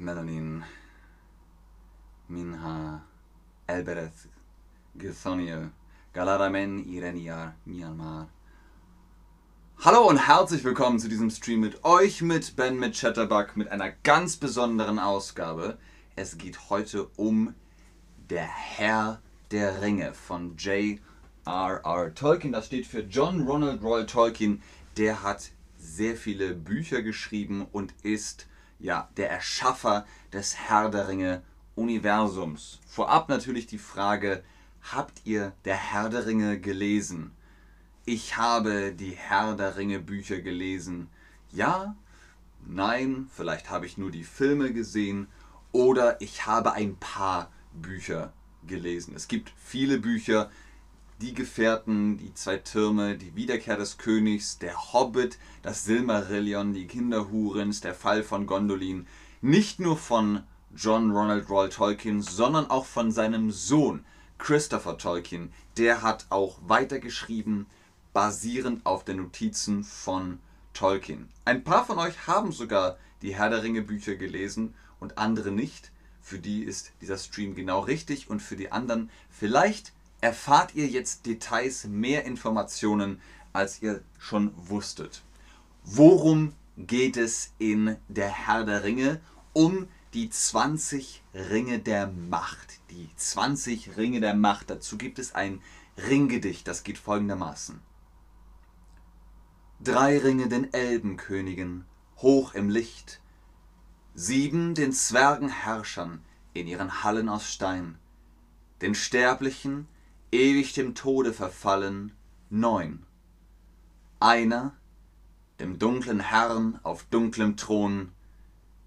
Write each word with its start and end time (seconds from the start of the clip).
Melanin, 0.00 0.64
Minha, 2.28 3.00
Elbereth, 3.68 4.28
Githoniel, 4.98 5.70
Galaramen, 6.12 6.84
Ireniar, 6.84 7.54
Myanmar. 7.64 8.28
Hallo 9.84 10.08
und 10.08 10.26
herzlich 10.26 10.64
willkommen 10.64 10.98
zu 10.98 11.08
diesem 11.08 11.30
Stream 11.30 11.60
mit 11.60 11.84
euch, 11.84 12.22
mit 12.22 12.56
Ben, 12.56 12.76
mit 12.76 12.96
Chatterbug, 12.96 13.56
mit 13.56 13.68
einer 13.68 13.92
ganz 14.02 14.36
besonderen 14.36 14.98
Ausgabe. 14.98 15.78
Es 16.16 16.38
geht 16.38 16.70
heute 16.70 17.06
um 17.16 17.54
Der 18.30 18.48
Herr 18.48 19.22
der 19.52 19.80
Ringe 19.80 20.12
von 20.12 20.56
J.R.R. 20.56 22.14
Tolkien. 22.16 22.50
Das 22.50 22.66
steht 22.66 22.88
für 22.88 23.02
John 23.02 23.46
Ronald 23.46 23.80
Royal 23.80 24.06
Tolkien. 24.06 24.60
Der 24.96 25.22
hat 25.22 25.52
sehr 25.78 26.16
viele 26.16 26.54
Bücher 26.54 27.02
geschrieben 27.02 27.68
und 27.70 27.94
ist 28.02 28.48
ja 28.84 29.08
der 29.16 29.30
Erschaffer 29.30 30.06
des 30.32 30.56
Herr 30.56 30.90
der 30.90 31.08
Ringe 31.08 31.42
Universums. 31.74 32.80
Vorab 32.86 33.30
natürlich 33.30 33.66
die 33.66 33.78
Frage, 33.78 34.44
habt 34.82 35.22
ihr 35.24 35.52
der 35.64 35.76
Herr 35.76 36.10
der 36.10 36.26
Ringe 36.26 36.60
gelesen? 36.60 37.32
Ich 38.04 38.36
habe 38.36 38.92
die 38.92 39.12
Herr 39.12 39.56
der 39.56 39.76
Ringe 39.76 40.00
Bücher 40.00 40.40
gelesen. 40.42 41.08
Ja, 41.50 41.96
nein, 42.66 43.30
vielleicht 43.34 43.70
habe 43.70 43.86
ich 43.86 43.96
nur 43.96 44.10
die 44.10 44.22
Filme 44.22 44.72
gesehen 44.74 45.28
oder 45.72 46.20
ich 46.20 46.44
habe 46.44 46.74
ein 46.74 46.96
paar 46.96 47.50
Bücher 47.72 48.34
gelesen. 48.66 49.14
Es 49.16 49.28
gibt 49.28 49.50
viele 49.56 49.98
Bücher, 49.98 50.50
die 51.24 51.32
Gefährten, 51.32 52.18
die 52.18 52.34
zwei 52.34 52.58
Türme, 52.58 53.16
die 53.16 53.34
Wiederkehr 53.34 53.78
des 53.78 53.96
Königs, 53.96 54.58
der 54.58 54.92
Hobbit, 54.92 55.38
das 55.62 55.84
Silmarillion, 55.86 56.74
die 56.74 56.86
Kinderhurens, 56.86 57.80
der 57.80 57.94
Fall 57.94 58.22
von 58.22 58.46
Gondolin. 58.46 59.06
Nicht 59.40 59.80
nur 59.80 59.96
von 59.96 60.42
John 60.76 61.12
Ronald 61.12 61.48
Roy 61.48 61.70
Tolkien, 61.70 62.20
sondern 62.20 62.68
auch 62.68 62.84
von 62.84 63.10
seinem 63.10 63.50
Sohn 63.50 64.04
Christopher 64.36 64.98
Tolkien. 64.98 65.50
Der 65.78 66.02
hat 66.02 66.26
auch 66.28 66.58
weitergeschrieben, 66.66 67.66
basierend 68.12 68.84
auf 68.84 69.06
den 69.06 69.16
Notizen 69.16 69.82
von 69.82 70.40
Tolkien. 70.74 71.30
Ein 71.46 71.64
paar 71.64 71.86
von 71.86 71.98
euch 71.98 72.26
haben 72.26 72.52
sogar 72.52 72.98
die 73.22 73.34
Herr 73.34 73.48
der 73.48 73.62
Ringe 73.62 73.80
Bücher 73.80 74.16
gelesen 74.16 74.74
und 75.00 75.16
andere 75.16 75.52
nicht. 75.52 75.90
Für 76.20 76.38
die 76.38 76.64
ist 76.64 76.92
dieser 77.00 77.16
Stream 77.16 77.54
genau 77.54 77.80
richtig 77.80 78.28
und 78.28 78.42
für 78.42 78.56
die 78.56 78.72
anderen 78.72 79.08
vielleicht 79.30 79.94
erfahrt 80.24 80.74
ihr 80.74 80.86
jetzt 80.86 81.26
Details, 81.26 81.84
mehr 81.84 82.24
Informationen, 82.24 83.20
als 83.52 83.82
ihr 83.82 84.02
schon 84.18 84.52
wusstet. 84.56 85.22
Worum 85.84 86.54
geht 86.78 87.18
es 87.18 87.52
in 87.58 87.98
der 88.08 88.30
Herr 88.30 88.64
der 88.64 88.84
Ringe? 88.84 89.20
Um 89.52 89.86
die 90.14 90.30
20 90.30 91.22
Ringe 91.34 91.78
der 91.78 92.06
Macht. 92.06 92.80
Die 92.90 93.10
20 93.16 93.98
Ringe 93.98 94.22
der 94.22 94.32
Macht. 94.32 94.70
Dazu 94.70 94.96
gibt 94.96 95.18
es 95.18 95.34
ein 95.34 95.60
Ringgedicht, 95.98 96.66
das 96.66 96.84
geht 96.84 96.96
folgendermaßen. 96.96 97.80
Drei 99.78 100.16
Ringe 100.16 100.48
den 100.48 100.72
Elbenkönigen, 100.72 101.84
hoch 102.16 102.54
im 102.54 102.70
Licht, 102.70 103.20
sieben 104.14 104.74
den 104.74 104.92
Zwergenherrschern 104.92 106.22
in 106.54 106.66
ihren 106.66 107.04
Hallen 107.04 107.28
aus 107.28 107.52
Stein, 107.52 107.98
den 108.80 108.94
Sterblichen 108.94 109.86
ewig 110.34 110.72
dem 110.72 110.96
Tode 110.96 111.32
verfallen, 111.32 112.10
neun. 112.50 113.04
Einer, 114.18 114.74
dem 115.60 115.78
dunklen 115.78 116.18
Herrn 116.18 116.80
auf 116.82 117.04
dunklem 117.04 117.56
Thron, 117.56 118.10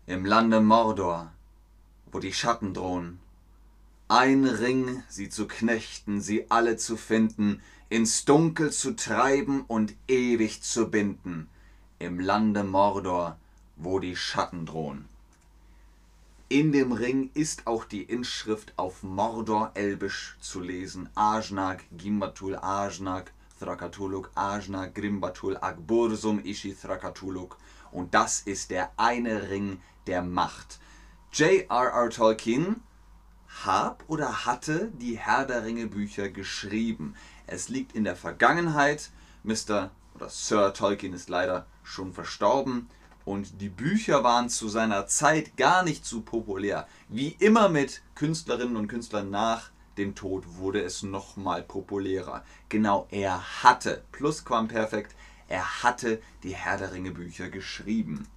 im 0.07 0.25
Lande 0.25 0.59
Mordor, 0.59 1.31
wo 2.11 2.19
die 2.19 2.33
Schatten 2.33 2.73
drohen. 2.73 3.19
Ein 4.09 4.45
Ring, 4.45 5.03
sie 5.07 5.29
zu 5.29 5.47
knechten, 5.47 6.19
sie 6.19 6.51
alle 6.51 6.75
zu 6.75 6.97
finden, 6.97 7.61
ins 7.87 8.25
Dunkel 8.25 8.71
zu 8.71 8.95
treiben 8.97 9.61
und 9.67 9.95
ewig 10.09 10.61
zu 10.63 10.91
binden, 10.91 11.47
im 11.97 12.19
Lande 12.19 12.65
Mordor, 12.65 13.37
wo 13.77 13.99
die 13.99 14.17
Schatten 14.17 14.65
drohen. 14.65 15.05
In 16.49 16.71
dem 16.71 16.93
Ring 16.93 17.29
ist 17.33 17.67
auch 17.67 17.83
die 17.83 18.03
Inschrift 18.03 18.71
auf 18.77 19.03
Mordor-Elbisch 19.03 20.37
zu 20.39 20.61
lesen. 20.61 21.09
Ajnag, 21.13 21.83
Gimbatul, 21.91 22.55
Ajnag, 22.55 23.33
Thrakatuluk, 23.59 24.31
Ajnag, 24.33 24.95
Grimbatul, 24.95 25.57
Agbursum, 25.59 26.39
Ishi, 26.45 26.73
Thrakatuluk. 26.73 27.57
Und 27.91 28.13
das 28.13 28.39
ist 28.39 28.69
der 28.71 28.91
eine 28.95 29.49
Ring 29.49 29.81
der 30.05 30.21
Macht. 30.21 30.79
J.R.R. 31.33 32.09
Tolkien 32.11 32.81
hab 33.65 34.05
oder 34.07 34.45
hatte 34.45 34.89
die 35.01 35.17
Herr 35.17 35.45
der 35.45 35.65
Ringe 35.65 35.87
Bücher 35.87 36.29
geschrieben. 36.29 37.15
Es 37.45 37.67
liegt 37.67 37.93
in 37.93 38.05
der 38.05 38.15
Vergangenheit. 38.15 39.09
Mr. 39.43 39.91
oder 40.15 40.29
Sir 40.29 40.73
Tolkien 40.73 41.11
ist 41.11 41.27
leider 41.27 41.65
schon 41.83 42.13
verstorben 42.13 42.87
und 43.27 43.59
die 43.59 43.67
Bücher 43.67 44.23
waren 44.23 44.47
zu 44.47 44.69
seiner 44.69 45.05
Zeit 45.05 45.57
gar 45.57 45.83
nicht 45.83 46.05
so 46.05 46.21
populär. 46.21 46.87
Wie 47.09 47.35
immer 47.39 47.67
mit 47.67 48.01
Künstlerinnen 48.15 48.77
und 48.77 48.87
Künstlern 48.87 49.29
nach 49.29 49.69
dem 49.97 50.15
Tod 50.15 50.45
wurde 50.55 50.81
es 50.81 51.03
nochmal 51.03 51.61
populärer. 51.61 52.45
Genau, 52.69 53.05
er 53.11 53.63
hatte, 53.63 54.01
Plusquamperfekt, 54.13 55.13
er 55.49 55.83
hatte 55.83 56.21
die 56.43 56.55
Herr 56.55 56.77
der 56.77 56.93
Ringe 56.93 57.11
Bücher 57.11 57.49
geschrieben. 57.49 58.29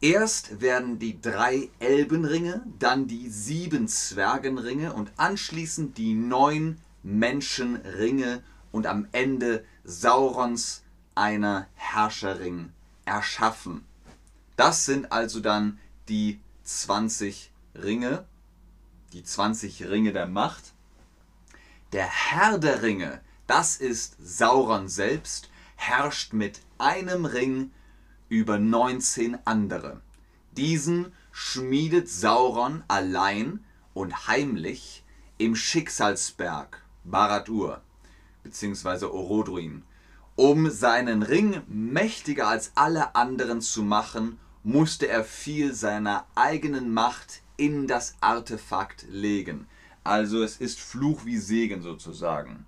Erst 0.00 0.60
werden 0.60 1.00
die 1.00 1.20
drei 1.20 1.68
Elbenringe, 1.80 2.62
dann 2.78 3.08
die 3.08 3.28
sieben 3.28 3.88
Zwergenringe 3.88 4.92
und 4.92 5.10
anschließend 5.16 5.98
die 5.98 6.14
neun 6.14 6.80
Menschenringe 7.02 8.44
und 8.70 8.86
am 8.86 9.08
Ende 9.10 9.64
Saurons 9.82 10.84
einer 11.16 11.66
Herrscherring 11.74 12.72
erschaffen. 13.08 13.84
Das 14.56 14.84
sind 14.84 15.10
also 15.12 15.40
dann 15.40 15.78
die 16.08 16.40
20 16.64 17.50
Ringe, 17.74 18.26
die 19.12 19.22
20 19.22 19.88
Ringe 19.88 20.12
der 20.12 20.26
Macht. 20.26 20.74
Der 21.92 22.06
Herr 22.06 22.58
der 22.58 22.82
Ringe, 22.82 23.22
das 23.46 23.76
ist 23.76 24.16
Sauron 24.20 24.88
selbst, 24.88 25.48
herrscht 25.76 26.34
mit 26.34 26.60
einem 26.76 27.24
Ring 27.24 27.70
über 28.28 28.58
19 28.58 29.38
andere. 29.46 30.02
Diesen 30.52 31.12
schmiedet 31.32 32.10
Sauron 32.10 32.84
allein 32.88 33.64
und 33.94 34.28
heimlich 34.28 35.02
im 35.38 35.56
Schicksalsberg 35.56 36.84
Barad-ur 37.04 37.80
bzw. 38.42 39.06
Orodruin 39.06 39.84
um 40.38 40.70
seinen 40.70 41.24
Ring 41.24 41.62
mächtiger 41.66 42.46
als 42.46 42.70
alle 42.76 43.16
anderen 43.16 43.60
zu 43.60 43.82
machen, 43.82 44.38
musste 44.62 45.08
er 45.08 45.24
viel 45.24 45.74
seiner 45.74 46.26
eigenen 46.36 46.94
Macht 46.94 47.42
in 47.56 47.88
das 47.88 48.14
Artefakt 48.20 49.04
legen. 49.10 49.66
Also 50.04 50.44
es 50.44 50.58
ist 50.58 50.78
Fluch 50.78 51.24
wie 51.24 51.38
Segen 51.38 51.82
sozusagen. 51.82 52.66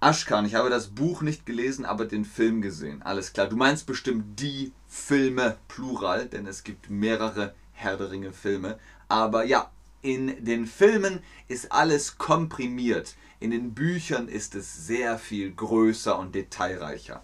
Ashkan, 0.00 0.46
ich 0.46 0.56
habe 0.56 0.68
das 0.68 0.88
Buch 0.88 1.22
nicht 1.22 1.46
gelesen, 1.46 1.84
aber 1.84 2.06
den 2.06 2.24
Film 2.24 2.60
gesehen. 2.60 3.02
Alles 3.02 3.32
klar. 3.32 3.46
Du 3.46 3.54
meinst 3.54 3.86
bestimmt 3.86 4.40
die 4.40 4.72
Filme 4.88 5.58
plural, 5.68 6.26
denn 6.26 6.48
es 6.48 6.64
gibt 6.64 6.90
mehrere 6.90 7.54
Herr 7.72 7.96
der 7.96 8.10
Ringe 8.10 8.32
Filme. 8.32 8.80
Aber 9.06 9.44
ja, 9.44 9.70
in 10.02 10.44
den 10.44 10.66
Filmen 10.66 11.22
ist 11.48 11.72
alles 11.72 12.18
komprimiert. 12.18 13.16
In 13.40 13.50
den 13.50 13.74
Büchern 13.74 14.28
ist 14.28 14.54
es 14.54 14.86
sehr 14.86 15.18
viel 15.18 15.52
größer 15.52 16.18
und 16.18 16.34
detailreicher. 16.34 17.22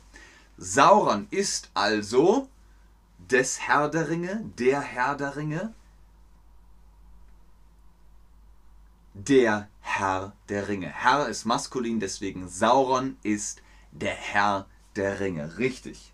Sauron 0.57 1.27
ist 1.31 1.71
also 1.75 2.49
des 3.19 3.61
Herr 3.61 3.89
der 3.89 4.09
Ringe, 4.09 4.45
der 4.59 4.81
Herr 4.81 5.17
der 5.17 5.37
Ringe, 5.37 5.75
der 9.15 9.69
Herr 9.81 10.33
der 10.49 10.69
Ringe. 10.69 10.89
Herr 10.89 11.29
ist 11.29 11.45
maskulin, 11.45 12.01
deswegen 12.01 12.49
Sauron 12.49 13.17
ist 13.23 13.63
der 13.93 14.15
Herr 14.15 14.67
der 14.97 15.21
Ringe. 15.21 15.59
Richtig. 15.59 16.14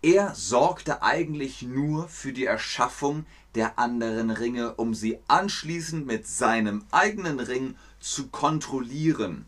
Er 0.00 0.32
sorgte 0.36 1.02
eigentlich 1.02 1.62
nur 1.62 2.08
für 2.08 2.32
die 2.32 2.44
Erschaffung 2.44 3.26
der 3.56 3.80
anderen 3.80 4.30
Ringe, 4.30 4.74
um 4.74 4.94
sie 4.94 5.18
anschließend 5.26 6.06
mit 6.06 6.24
seinem 6.24 6.84
eigenen 6.92 7.40
Ring 7.40 7.74
zu 7.98 8.28
kontrollieren. 8.28 9.46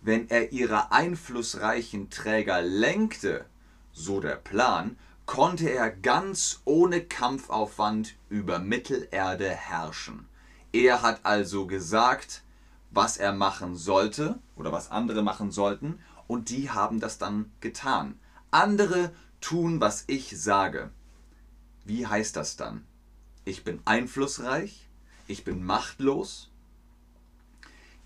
Wenn 0.00 0.30
er 0.30 0.52
ihre 0.52 0.90
einflussreichen 0.90 2.08
Träger 2.08 2.62
lenkte, 2.62 3.44
so 3.92 4.20
der 4.20 4.36
Plan, 4.36 4.96
konnte 5.26 5.68
er 5.68 5.90
ganz 5.90 6.62
ohne 6.64 7.02
Kampfaufwand 7.02 8.14
über 8.30 8.58
Mittelerde 8.60 9.50
herrschen. 9.50 10.26
Er 10.72 11.02
hat 11.02 11.20
also 11.24 11.66
gesagt, 11.66 12.42
was 12.90 13.18
er 13.18 13.32
machen 13.32 13.76
sollte 13.76 14.38
oder 14.56 14.72
was 14.72 14.90
andere 14.90 15.22
machen 15.22 15.50
sollten, 15.50 15.98
und 16.26 16.48
die 16.48 16.70
haben 16.70 17.00
das 17.00 17.18
dann 17.18 17.52
getan. 17.60 18.18
Andere 18.50 19.12
tun, 19.44 19.78
was 19.78 20.04
ich 20.06 20.40
sage. 20.40 20.90
wie 21.84 22.06
heißt 22.06 22.34
das 22.34 22.56
dann? 22.56 22.86
Ich 23.44 23.62
bin 23.62 23.82
einflussreich, 23.84 24.88
ich 25.26 25.44
bin 25.44 25.62
machtlos, 25.62 26.50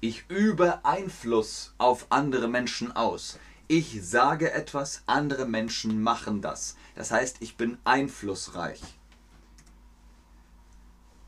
ich 0.01 0.29
übe 0.29 0.85
Einfluss 0.85 1.75
auf 1.79 2.07
andere 2.11 2.49
Menschen 2.49 2.91
aus. 2.91 3.39
Ich 3.69 4.03
sage 4.03 4.51
etwas, 4.51 5.03
andere 5.07 5.47
Menschen 5.47 6.03
machen 6.03 6.43
das. 6.43 6.77
Das 6.97 7.13
heißt, 7.13 7.37
ich 7.39 7.57
bin 7.57 7.79
einflussreich. 7.85 8.81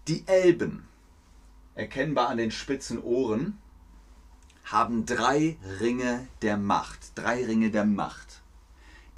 Die 0.08 0.26
Elben, 0.26 0.88
erkennbar 1.76 2.30
an 2.30 2.38
den 2.38 2.50
spitzen 2.50 3.00
Ohren, 3.00 3.58
haben 4.64 5.06
drei 5.06 5.56
Ringe 5.78 6.26
der 6.42 6.56
Macht. 6.56 7.12
Drei 7.14 7.44
Ringe 7.44 7.70
der 7.70 7.84
Macht. 7.84 8.39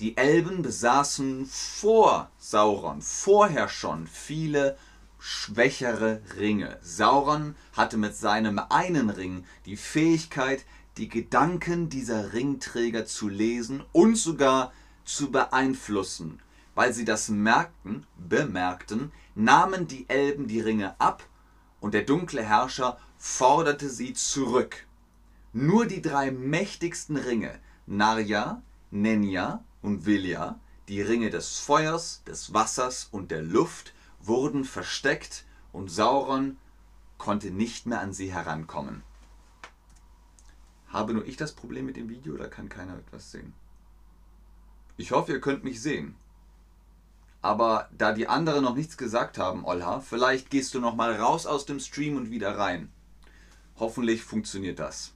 Die 0.03 0.17
Elben 0.17 0.63
besaßen 0.63 1.47
vor 1.47 2.29
Sauron, 2.37 3.01
vorher 3.03 3.69
schon 3.69 4.09
viele 4.09 4.77
schwächere 5.21 6.21
Ringe. 6.37 6.77
Sauron 6.83 7.55
hatte 7.77 7.99
mit 7.99 8.17
seinem 8.17 8.59
einen 8.59 9.11
Ring 9.11 9.45
die 9.65 9.77
Fähigkeit, 9.77 10.67
die 10.97 11.09
Gedanken 11.09 11.89
dieser 11.89 12.33
Ringträger 12.33 13.07
zu 13.07 13.29
lesen 13.29 13.85
und 13.93 14.17
sogar 14.17 14.73
zu 15.05 15.31
beeinflussen. 15.31 16.41
Weil 16.75 16.93
sie 16.93 17.05
das 17.05 17.29
merkten, 17.29 18.05
bemerkten, 18.17 19.13
nahmen 19.37 19.87
die 19.87 20.09
Elben 20.09 20.49
die 20.49 20.61
Ringe 20.61 21.01
ab 21.01 21.23
und 21.79 21.95
der 21.95 22.03
dunkle 22.03 22.43
Herrscher 22.43 22.99
forderte 23.19 23.89
sie 23.89 24.15
zurück. 24.15 24.85
Nur 25.53 25.87
die 25.87 26.03
drei 26.03 26.33
mächtigsten 26.33 27.17
Ringe, 27.17 27.57
Narja, 27.87 28.63
Nenja 28.91 29.63
und 29.83 30.07
Vilja, 30.07 30.59
die 30.89 31.03
Ringe 31.03 31.31
des 31.31 31.59
Feuers, 31.59 32.23
des 32.25 32.55
Wassers 32.55 33.09
und 33.11 33.31
der 33.31 33.43
Luft, 33.43 33.93
wurden 34.21 34.65
versteckt 34.65 35.45
und 35.73 35.91
Sauron 35.91 36.57
konnte 37.19 37.51
nicht 37.51 37.87
mehr 37.87 38.01
an 38.01 38.13
sie 38.13 38.33
herankommen. 38.33 39.03
Habe 40.89 41.15
nur 41.15 41.27
ich 41.27 41.37
das 41.37 41.53
Problem 41.53 41.87
mit 41.87 41.97
dem 41.97 42.09
Video 42.09 42.35
oder 42.35 42.49
kann 42.49 42.69
keiner 42.69 42.99
etwas 42.99 43.31
sehen? 43.31 43.55
Ich 44.97 45.13
hoffe, 45.13 45.33
ihr 45.33 45.41
könnt 45.41 45.65
mich 45.65 45.81
sehen. 45.81 46.17
Aber 47.41 47.89
da 47.97 48.13
die 48.13 48.29
anderen 48.29 48.65
noch 48.65 48.77
nichts 48.77 48.97
gesagt 48.97 49.39
haben, 49.39 49.65
Olha, 49.65 50.01
vielleicht 50.01 50.51
gehst 50.51 50.75
du 50.75 50.81
noch 50.81 50.95
mal 50.95 51.15
raus 51.15 51.47
aus 51.47 51.65
dem 51.65 51.81
Stream 51.81 52.17
und 52.17 52.31
wieder 52.31 52.57
rein. 52.59 52.93
Hoffentlich 53.77 54.23
funktioniert 54.23 54.79
das. 54.79 55.13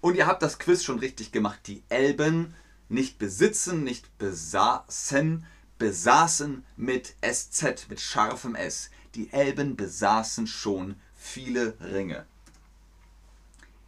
Und 0.00 0.14
ihr 0.14 0.26
habt 0.26 0.42
das 0.42 0.58
Quiz 0.58 0.84
schon 0.84 1.00
richtig 1.00 1.32
gemacht. 1.32 1.60
Die 1.66 1.82
Elben 1.88 2.54
nicht 2.88 3.18
besitzen, 3.18 3.84
nicht 3.84 4.16
besaßen, 4.18 5.44
besaßen 5.78 6.64
mit 6.76 7.14
SZ, 7.22 7.88
mit 7.88 8.00
scharfem 8.00 8.54
S. 8.54 8.90
Die 9.14 9.32
Elben 9.32 9.76
besaßen 9.76 10.46
schon 10.46 10.96
viele 11.14 11.76
Ringe. 11.80 12.26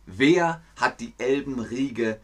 Wer 0.07 0.63
hat 0.77 1.01
die 1.01 1.15
Elbenriege, 1.19 2.21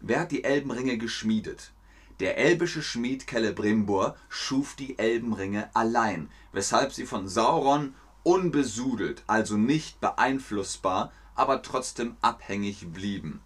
wer 0.00 0.20
hat 0.20 0.32
die 0.32 0.44
Elbenringe 0.44 0.98
geschmiedet? 0.98 1.72
Der 2.20 2.38
elbische 2.38 2.82
Schmied 2.82 3.26
Celebrimbor 3.28 4.16
schuf 4.28 4.74
die 4.74 4.98
Elbenringe 4.98 5.68
allein, 5.74 6.30
weshalb 6.52 6.92
sie 6.92 7.04
von 7.04 7.28
Sauron 7.28 7.94
unbesudelt, 8.22 9.22
also 9.26 9.56
nicht 9.56 10.00
beeinflussbar, 10.00 11.12
aber 11.34 11.62
trotzdem 11.62 12.16
abhängig 12.22 12.92
blieben. 12.92 13.40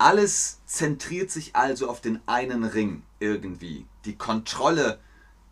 Alles 0.00 0.60
zentriert 0.64 1.28
sich 1.28 1.56
also 1.56 1.90
auf 1.90 2.00
den 2.00 2.20
einen 2.26 2.62
Ring 2.62 3.02
irgendwie. 3.18 3.84
Die 4.04 4.14
Kontrolle 4.14 5.00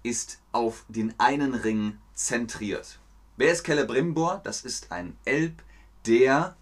ist 0.04 0.38
auf 0.52 0.84
den 0.88 1.12
einen 1.18 1.52
Ring 1.52 1.98
zentriert. 2.14 3.00
Wer 3.36 3.52
ist 3.52 3.66
Celebrimbor? 3.66 4.40
Das 4.44 4.64
ist 4.64 4.92
ein 4.92 5.16
Elb, 5.24 5.64
der 6.06 6.56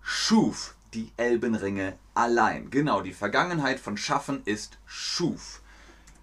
schuf 0.00 0.76
die 0.94 1.10
Elbenringe 1.16 1.98
allein. 2.14 2.70
Genau, 2.70 3.00
die 3.00 3.12
Vergangenheit 3.12 3.80
von 3.80 3.96
Schaffen 3.96 4.42
ist 4.44 4.78
schuf. 4.86 5.60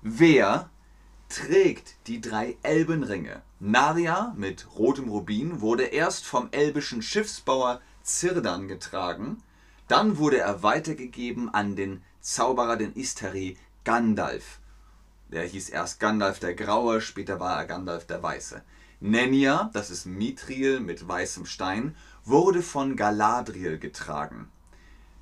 Wer 0.02 0.70
trägt 1.28 1.96
die 2.08 2.22
drei 2.22 2.56
Elbenringe? 2.64 3.42
Narja 3.60 4.34
mit 4.38 4.66
rotem 4.78 5.10
Rubin 5.10 5.60
wurde 5.60 5.84
erst 5.84 6.26
vom 6.26 6.48
elbischen 6.52 7.02
Schiffsbauer 7.02 7.82
Zirdan 8.02 8.70
getragen 8.70 9.44
dann 9.88 10.18
wurde 10.18 10.40
er 10.40 10.64
weitergegeben 10.64 11.54
an 11.54 11.76
den 11.76 12.02
Zauberer, 12.22 12.78
den 12.78 12.94
Istari, 12.94 13.58
Gandalf. 13.84 14.60
Der 15.30 15.44
hieß 15.44 15.70
erst 15.70 16.00
Gandalf 16.00 16.40
der 16.40 16.56
Graue, 16.56 17.02
später 17.02 17.40
war 17.40 17.58
er 17.58 17.66
Gandalf 17.66 18.06
der 18.06 18.22
Weiße. 18.24 18.64
Nenja, 19.00 19.70
das 19.74 19.90
ist 19.92 20.06
Mithril 20.06 20.80
mit 20.80 21.08
weißem 21.08 21.46
Stein, 21.46 21.96
wurde 22.24 22.62
von 22.62 22.96
Galadriel 22.96 23.78
getragen. 23.78 24.50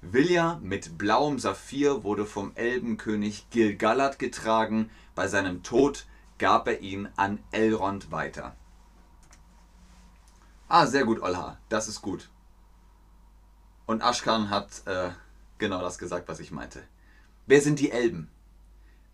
Vilja 0.02 0.60
mit 0.62 0.98
blauem 0.98 1.40
Saphir 1.40 2.04
wurde 2.04 2.26
vom 2.26 2.52
Elbenkönig 2.56 3.50
Gilgalad 3.50 4.20
getragen. 4.20 4.90
Bei 5.16 5.28
seinem 5.28 5.64
Tod 5.64 6.06
gab 6.38 6.68
er 6.68 6.82
ihn 6.82 7.08
an 7.16 7.40
Elrond 7.52 8.12
weiter. 8.12 8.56
Ah, 10.68 10.88
sehr 10.88 11.06
gut, 11.06 11.22
Olha. 11.22 11.58
Das 11.70 11.88
ist 11.88 12.02
gut. 12.02 12.30
Und 13.86 14.02
Ashkan 14.02 14.50
hat 14.50 14.86
äh, 14.86 15.12
genau 15.58 15.82
das 15.82 15.98
gesagt, 15.98 16.28
was 16.28 16.40
ich 16.40 16.52
meinte. 16.52 16.84
Wer 17.46 17.62
sind 17.62 17.80
die 17.80 17.92
Elben? 17.92 18.30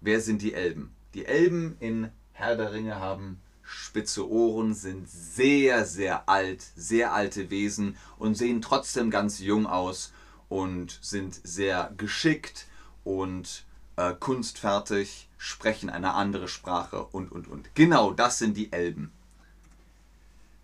Wer 0.01 0.21
sind 0.21 0.41
die 0.41 0.53
Elben? 0.53 0.95
Die 1.13 1.25
Elben 1.25 1.75
in 1.79 2.11
Herr 2.33 2.55
der 2.55 2.71
Ringe 2.71 2.99
haben 2.99 3.41
spitze 3.63 4.27
Ohren, 4.29 4.73
sind 4.73 5.07
sehr, 5.09 5.85
sehr 5.85 6.27
alt, 6.27 6.63
sehr 6.75 7.13
alte 7.13 7.49
Wesen 7.49 7.97
und 8.17 8.35
sehen 8.35 8.61
trotzdem 8.61 9.11
ganz 9.11 9.39
jung 9.39 9.67
aus 9.67 10.11
und 10.47 10.97
sind 11.01 11.39
sehr 11.43 11.93
geschickt 11.97 12.67
und 13.03 13.65
äh, 13.95 14.13
kunstfertig, 14.13 15.29
sprechen 15.37 15.89
eine 15.89 16.13
andere 16.13 16.47
Sprache 16.47 17.03
und, 17.05 17.31
und, 17.31 17.47
und. 17.47 17.73
Genau 17.75 18.11
das 18.11 18.39
sind 18.39 18.57
die 18.57 18.71
Elben. 18.71 19.11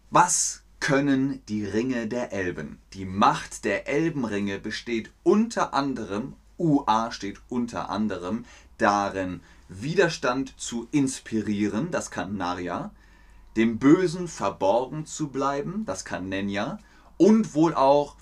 Was 0.10 0.64
können 0.80 1.42
die 1.48 1.66
Ringe 1.66 2.08
der 2.08 2.34
Elben. 2.34 2.80
Die 2.94 3.06
Macht 3.06 3.66
der 3.66 3.88
Elbenringe 3.88 4.60
besteht 4.60 5.12
unter 5.24 5.74
anderem, 5.74 6.34
UA 6.58 7.12
steht 7.12 7.42
unter 7.50 7.90
anderem, 7.90 8.46
darin, 8.78 9.42
Widerstand 9.68 10.60
zu 10.60 10.88
inspirieren, 10.92 11.90
das 11.92 12.12
kann 12.12 12.38
Narja, 12.38 12.92
dem 13.56 13.80
Bösen 13.80 14.28
verborgen 14.28 15.06
zu 15.06 15.30
bleiben, 15.30 15.86
das 15.86 16.06
kann 16.06 16.30
Nenja, 16.30 16.80
und 17.18 17.54
wohl 17.54 17.74
auch 17.74 18.16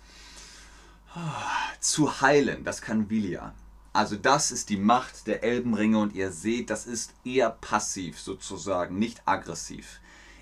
zu 1.79 2.21
heilen, 2.21 2.63
das 2.63 2.81
kann 2.81 3.09
Vilja. 3.09 3.53
Also 3.91 4.15
das 4.15 4.51
ist 4.51 4.69
die 4.69 4.77
Macht 4.77 5.27
der 5.27 5.43
Elbenringe 5.43 5.99
und 5.99 6.15
ihr 6.15 6.31
seht, 6.31 6.69
das 6.69 6.87
ist 6.87 7.13
eher 7.23 7.51
passiv 7.51 8.19
sozusagen, 8.19 8.97
nicht 8.97 9.21
aggressiv. 9.25 9.99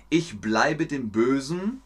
Ich 0.08 0.40
bleibe 0.40 0.86
dem 0.86 1.10
Bösen 1.10 1.82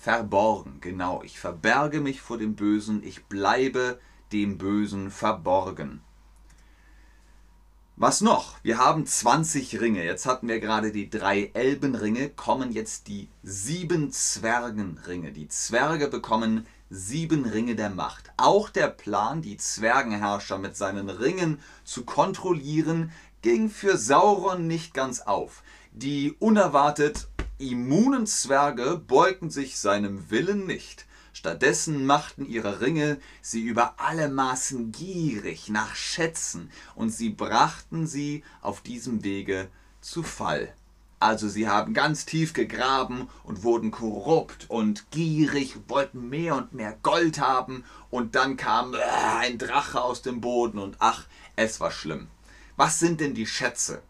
verborgen. 0.00 0.78
Genau, 0.80 1.22
ich 1.22 1.38
verberge 1.38 2.00
mich 2.00 2.22
vor 2.22 2.38
dem 2.38 2.54
Bösen, 2.54 3.02
ich 3.02 3.26
bleibe 3.26 4.00
dem 4.32 4.56
Bösen 4.56 5.10
verborgen. 5.10 6.00
Was 7.96 8.22
noch? 8.22 8.54
Wir 8.62 8.78
haben 8.78 9.04
20 9.04 9.78
Ringe. 9.78 10.02
Jetzt 10.02 10.24
hatten 10.24 10.48
wir 10.48 10.58
gerade 10.58 10.90
die 10.90 11.10
drei 11.10 11.50
Elbenringe, 11.52 12.30
kommen 12.30 12.72
jetzt 12.72 13.08
die 13.08 13.28
sieben 13.42 14.10
Zwergenringe. 14.10 15.32
Die 15.32 15.48
Zwerge 15.48 16.08
bekommen 16.08 16.66
sieben 16.88 17.44
Ringe 17.44 17.76
der 17.76 17.90
Macht. 17.90 18.32
Auch 18.38 18.70
der 18.70 18.88
Plan, 18.88 19.42
die 19.42 19.58
Zwergenherrscher 19.58 20.56
mit 20.56 20.78
seinen 20.78 21.10
Ringen 21.10 21.60
zu 21.84 22.06
kontrollieren, 22.06 23.12
ging 23.42 23.68
für 23.68 23.98
Sauron 23.98 24.66
nicht 24.66 24.94
ganz 24.94 25.20
auf. 25.20 25.62
Die 25.92 26.32
unerwartet 26.38 27.28
immunen 27.60 28.26
Zwerge 28.26 28.96
beugten 28.96 29.50
sich 29.50 29.78
seinem 29.78 30.30
Willen 30.30 30.66
nicht. 30.66 31.06
Stattdessen 31.32 32.06
machten 32.06 32.44
ihre 32.44 32.80
Ringe 32.80 33.18
sie 33.42 33.62
über 33.62 33.94
alle 33.98 34.28
Maßen 34.28 34.92
gierig 34.92 35.68
nach 35.68 35.94
Schätzen, 35.94 36.70
und 36.94 37.10
sie 37.10 37.30
brachten 37.30 38.06
sie 38.06 38.42
auf 38.62 38.80
diesem 38.80 39.22
Wege 39.22 39.68
zu 40.00 40.22
Fall. 40.22 40.74
Also 41.20 41.48
sie 41.48 41.68
haben 41.68 41.92
ganz 41.92 42.24
tief 42.24 42.54
gegraben 42.54 43.28
und 43.44 43.62
wurden 43.62 43.90
korrupt 43.90 44.64
und 44.68 45.10
gierig, 45.10 45.76
wollten 45.86 46.30
mehr 46.30 46.56
und 46.56 46.72
mehr 46.72 46.96
Gold 47.02 47.38
haben, 47.40 47.84
und 48.08 48.34
dann 48.34 48.56
kam 48.56 48.94
äh, 48.94 48.98
ein 49.36 49.58
Drache 49.58 50.02
aus 50.02 50.22
dem 50.22 50.40
Boden, 50.40 50.78
und 50.78 50.96
ach, 50.98 51.26
es 51.56 51.78
war 51.78 51.90
schlimm. 51.90 52.28
Was 52.76 52.98
sind 52.98 53.20
denn 53.20 53.34
die 53.34 53.46
Schätze? 53.46 54.02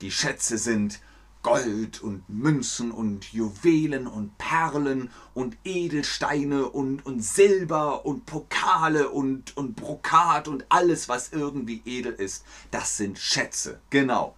Die 0.00 0.12
Schätze 0.12 0.56
sind 0.56 1.00
Gold 1.42 2.02
und 2.02 2.28
Münzen 2.28 2.90
und 2.90 3.32
Juwelen 3.32 4.06
und 4.06 4.36
Perlen 4.36 5.10
und 5.32 5.56
Edelsteine 5.64 6.68
und, 6.68 7.04
und 7.06 7.24
Silber 7.24 8.04
und 8.04 8.26
Pokale 8.26 9.08
und, 9.08 9.56
und 9.56 9.74
Brokat 9.76 10.48
und 10.48 10.66
alles, 10.68 11.08
was 11.08 11.32
irgendwie 11.32 11.82
edel 11.86 12.12
ist. 12.12 12.44
Das 12.70 12.96
sind 12.96 13.18
Schätze. 13.18 13.80
Genau. 13.88 14.34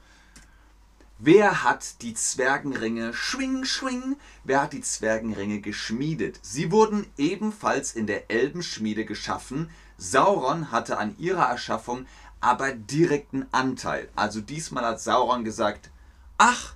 Wer 1.19 1.65
hat 1.65 2.03
die 2.03 2.15
Zwergenringe 2.15 3.15
schwing, 3.15 3.65
schwing? 3.65 4.17
Wer 4.45 4.63
hat 4.63 4.73
die 4.73 4.81
Zwergenringe 4.81 5.61
geschmiedet? 5.61 6.41
Sie 6.43 6.73
wurden 6.73 7.07
ebenfalls 7.17 7.95
in 7.95 8.07
der 8.07 8.31
Elbenschmiede 8.31 9.05
geschaffen. 9.05 9.71
Sauron 9.99 10.73
hatte 10.73 10.99
an 10.99 11.17
ihrer 11.19 11.49
Erschaffung 11.49 12.07
aber 12.41 12.73
direkten 12.73 13.47
Anteil. 13.53 14.09
Also 14.17 14.41
diesmal 14.41 14.85
hat 14.85 15.01
Sauron 15.01 15.45
gesagt, 15.45 15.91
ach, 16.39 16.75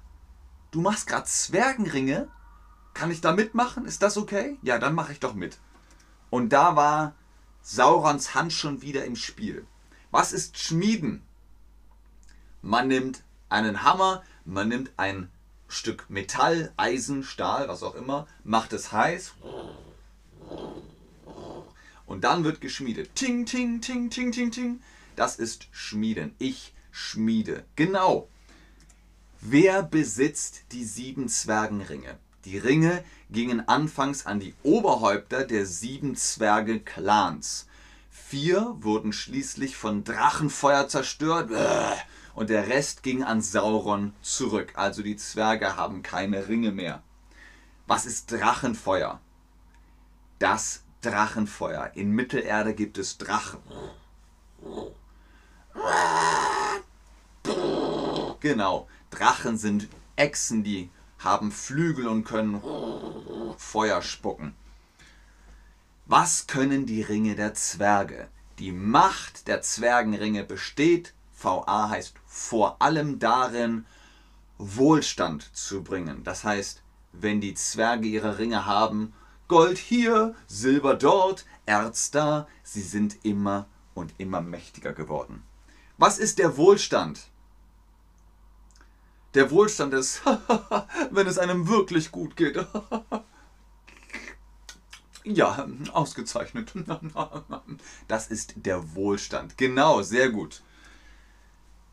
du 0.76 0.82
machst 0.82 1.06
gerade 1.06 1.24
Zwergenringe? 1.24 2.28
Kann 2.92 3.10
ich 3.10 3.22
da 3.22 3.32
mitmachen? 3.32 3.86
Ist 3.86 4.02
das 4.02 4.18
okay? 4.18 4.58
Ja, 4.60 4.78
dann 4.78 4.94
mache 4.94 5.12
ich 5.12 5.20
doch 5.20 5.32
mit. 5.32 5.56
Und 6.28 6.50
da 6.50 6.76
war 6.76 7.14
Saurons 7.62 8.34
Hand 8.34 8.52
schon 8.52 8.82
wieder 8.82 9.06
im 9.06 9.16
Spiel. 9.16 9.66
Was 10.10 10.34
ist 10.34 10.58
Schmieden? 10.58 11.22
Man 12.60 12.88
nimmt 12.88 13.22
einen 13.48 13.84
Hammer, 13.84 14.22
man 14.44 14.68
nimmt 14.68 14.90
ein 14.98 15.30
Stück 15.66 16.10
Metall, 16.10 16.72
Eisen, 16.76 17.22
Stahl, 17.22 17.68
was 17.68 17.82
auch 17.82 17.94
immer, 17.94 18.26
macht 18.44 18.74
es 18.74 18.92
heiß 18.92 19.32
und 22.04 22.24
dann 22.24 22.44
wird 22.44 22.60
geschmiedet. 22.60 23.14
Ting, 23.14 23.46
ting, 23.46 23.80
ting, 23.80 24.10
ting, 24.10 24.30
ting, 24.30 24.50
ting. 24.50 24.82
Das 25.16 25.36
ist 25.36 25.68
Schmieden. 25.70 26.34
Ich 26.38 26.74
schmiede. 26.90 27.64
Genau. 27.76 28.28
Wer 29.48 29.84
besitzt 29.84 30.72
die 30.72 30.84
sieben 30.84 31.28
Zwergenringe? 31.28 32.18
Die 32.46 32.58
Ringe 32.58 33.04
gingen 33.30 33.68
anfangs 33.68 34.26
an 34.26 34.40
die 34.40 34.54
Oberhäupter 34.64 35.44
der 35.44 35.66
sieben 35.66 36.16
Zwerge-Clans. 36.16 37.68
Vier 38.10 38.74
wurden 38.80 39.12
schließlich 39.12 39.76
von 39.76 40.02
Drachenfeuer 40.02 40.88
zerstört 40.88 41.52
und 42.34 42.50
der 42.50 42.66
Rest 42.66 43.04
ging 43.04 43.22
an 43.22 43.40
Sauron 43.40 44.14
zurück. 44.20 44.72
Also 44.74 45.04
die 45.04 45.16
Zwerge 45.16 45.76
haben 45.76 46.02
keine 46.02 46.48
Ringe 46.48 46.72
mehr. 46.72 47.04
Was 47.86 48.04
ist 48.04 48.32
Drachenfeuer? 48.32 49.20
Das 50.40 50.82
Drachenfeuer. 51.02 51.92
In 51.94 52.10
Mittelerde 52.10 52.74
gibt 52.74 52.98
es 52.98 53.16
Drachen. 53.16 53.60
Genau. 58.40 58.88
Drachen 59.16 59.56
sind 59.56 59.88
Echsen, 60.16 60.62
die 60.62 60.90
haben 61.18 61.50
Flügel 61.50 62.06
und 62.06 62.24
können 62.24 62.60
Feuer 63.56 64.02
spucken. 64.02 64.54
Was 66.04 66.46
können 66.46 66.84
die 66.84 67.02
Ringe 67.02 67.34
der 67.34 67.54
Zwerge? 67.54 68.28
Die 68.58 68.72
Macht 68.72 69.48
der 69.48 69.62
Zwergenringe 69.62 70.44
besteht, 70.44 71.14
VA 71.38 71.88
heißt 71.88 72.14
vor 72.26 72.80
allem 72.80 73.18
darin, 73.18 73.86
Wohlstand 74.58 75.54
zu 75.54 75.82
bringen. 75.82 76.22
Das 76.24 76.44
heißt, 76.44 76.82
wenn 77.12 77.40
die 77.40 77.54
Zwerge 77.54 78.08
ihre 78.08 78.38
Ringe 78.38 78.66
haben, 78.66 79.14
Gold 79.48 79.78
hier, 79.78 80.34
Silber 80.46 80.94
dort, 80.94 81.46
Erz 81.64 82.10
da, 82.10 82.46
sie 82.62 82.82
sind 82.82 83.24
immer 83.24 83.66
und 83.94 84.12
immer 84.18 84.40
mächtiger 84.40 84.92
geworden. 84.92 85.42
Was 85.98 86.18
ist 86.18 86.38
der 86.38 86.56
Wohlstand? 86.56 87.28
Der 89.36 89.50
Wohlstand 89.50 89.92
ist, 89.92 90.22
wenn 91.10 91.26
es 91.26 91.36
einem 91.36 91.68
wirklich 91.68 92.10
gut 92.10 92.36
geht. 92.36 92.56
ja, 95.24 95.68
ausgezeichnet. 95.92 96.72
das 98.08 98.28
ist 98.28 98.54
der 98.56 98.94
Wohlstand. 98.94 99.58
Genau, 99.58 100.00
sehr 100.00 100.30
gut. 100.30 100.62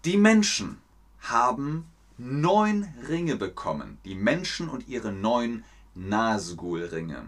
Die 0.06 0.16
Menschen 0.16 0.78
haben 1.20 1.92
neun 2.18 2.88
Ringe 3.10 3.36
bekommen. 3.36 3.98
Die 4.06 4.16
Menschen 4.16 4.70
und 4.70 4.88
ihre 4.88 5.12
neun 5.12 5.66
Nazgul-Ringe. 5.96 7.26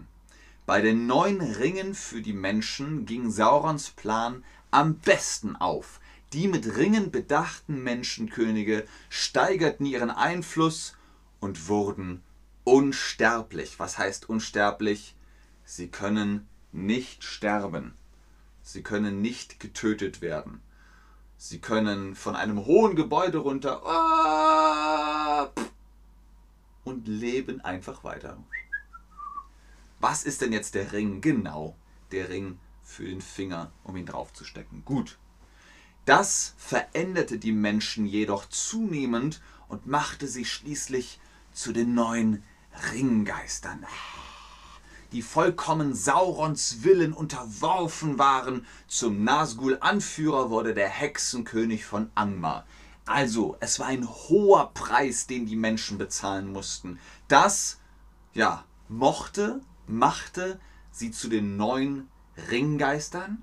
Bei 0.64 0.80
den 0.80 1.06
neun 1.06 1.42
Ringen 1.42 1.94
für 1.94 2.22
die 2.22 2.32
Menschen 2.32 3.04
ging 3.04 3.30
Saurons 3.30 3.90
Plan 3.90 4.44
am 4.70 4.94
besten 4.94 5.56
auf. 5.56 6.00
Die 6.32 6.48
mit 6.48 6.76
Ringen 6.76 7.10
bedachten 7.10 7.82
Menschenkönige 7.82 8.86
steigerten 9.08 9.86
ihren 9.86 10.10
Einfluss 10.10 10.96
und 11.40 11.68
wurden 11.68 12.22
unsterblich. 12.64 13.78
Was 13.78 13.96
heißt 13.96 14.28
unsterblich? 14.28 15.14
Sie 15.64 15.88
können 15.88 16.48
nicht 16.72 17.22
sterben. 17.22 17.94
Sie 18.62 18.82
können 18.82 19.22
nicht 19.22 19.60
getötet 19.60 20.20
werden. 20.20 20.60
Sie 21.36 21.60
können 21.60 22.16
von 22.16 22.34
einem 22.34 22.66
hohen 22.66 22.96
Gebäude 22.96 23.38
runter 23.38 23.82
ah, 23.86 25.52
und 26.84 27.06
leben 27.06 27.60
einfach 27.60 28.02
weiter. 28.04 28.38
Was 30.00 30.24
ist 30.24 30.40
denn 30.40 30.52
jetzt 30.52 30.74
der 30.74 30.92
Ring? 30.92 31.20
Genau, 31.20 31.76
der 32.10 32.28
Ring 32.28 32.58
für 32.82 33.04
den 33.04 33.20
Finger, 33.20 33.70
um 33.84 33.96
ihn 33.96 34.06
draufzustecken. 34.06 34.84
Gut. 34.84 35.18
Das 36.06 36.54
veränderte 36.56 37.36
die 37.36 37.50
Menschen 37.50 38.06
jedoch 38.06 38.48
zunehmend 38.48 39.42
und 39.66 39.88
machte 39.88 40.28
sie 40.28 40.44
schließlich 40.44 41.18
zu 41.52 41.72
den 41.72 41.94
neuen 41.94 42.44
Ringgeistern, 42.92 43.84
die 45.10 45.22
vollkommen 45.22 45.96
Saurons 45.96 46.84
Willen 46.84 47.12
unterworfen 47.12 48.20
waren. 48.20 48.66
Zum 48.86 49.24
Nazgul-Anführer 49.24 50.48
wurde 50.48 50.74
der 50.74 50.88
Hexenkönig 50.88 51.84
von 51.84 52.08
Angmar. 52.14 52.66
Also, 53.04 53.56
es 53.58 53.80
war 53.80 53.86
ein 53.86 54.08
hoher 54.08 54.72
Preis, 54.74 55.26
den 55.26 55.44
die 55.46 55.56
Menschen 55.56 55.98
bezahlen 55.98 56.52
mussten. 56.52 57.00
Das, 57.26 57.78
ja, 58.32 58.64
mochte, 58.88 59.60
machte 59.88 60.60
sie 60.92 61.10
zu 61.10 61.28
den 61.28 61.56
neuen 61.56 62.08
Ringgeistern 62.48 63.42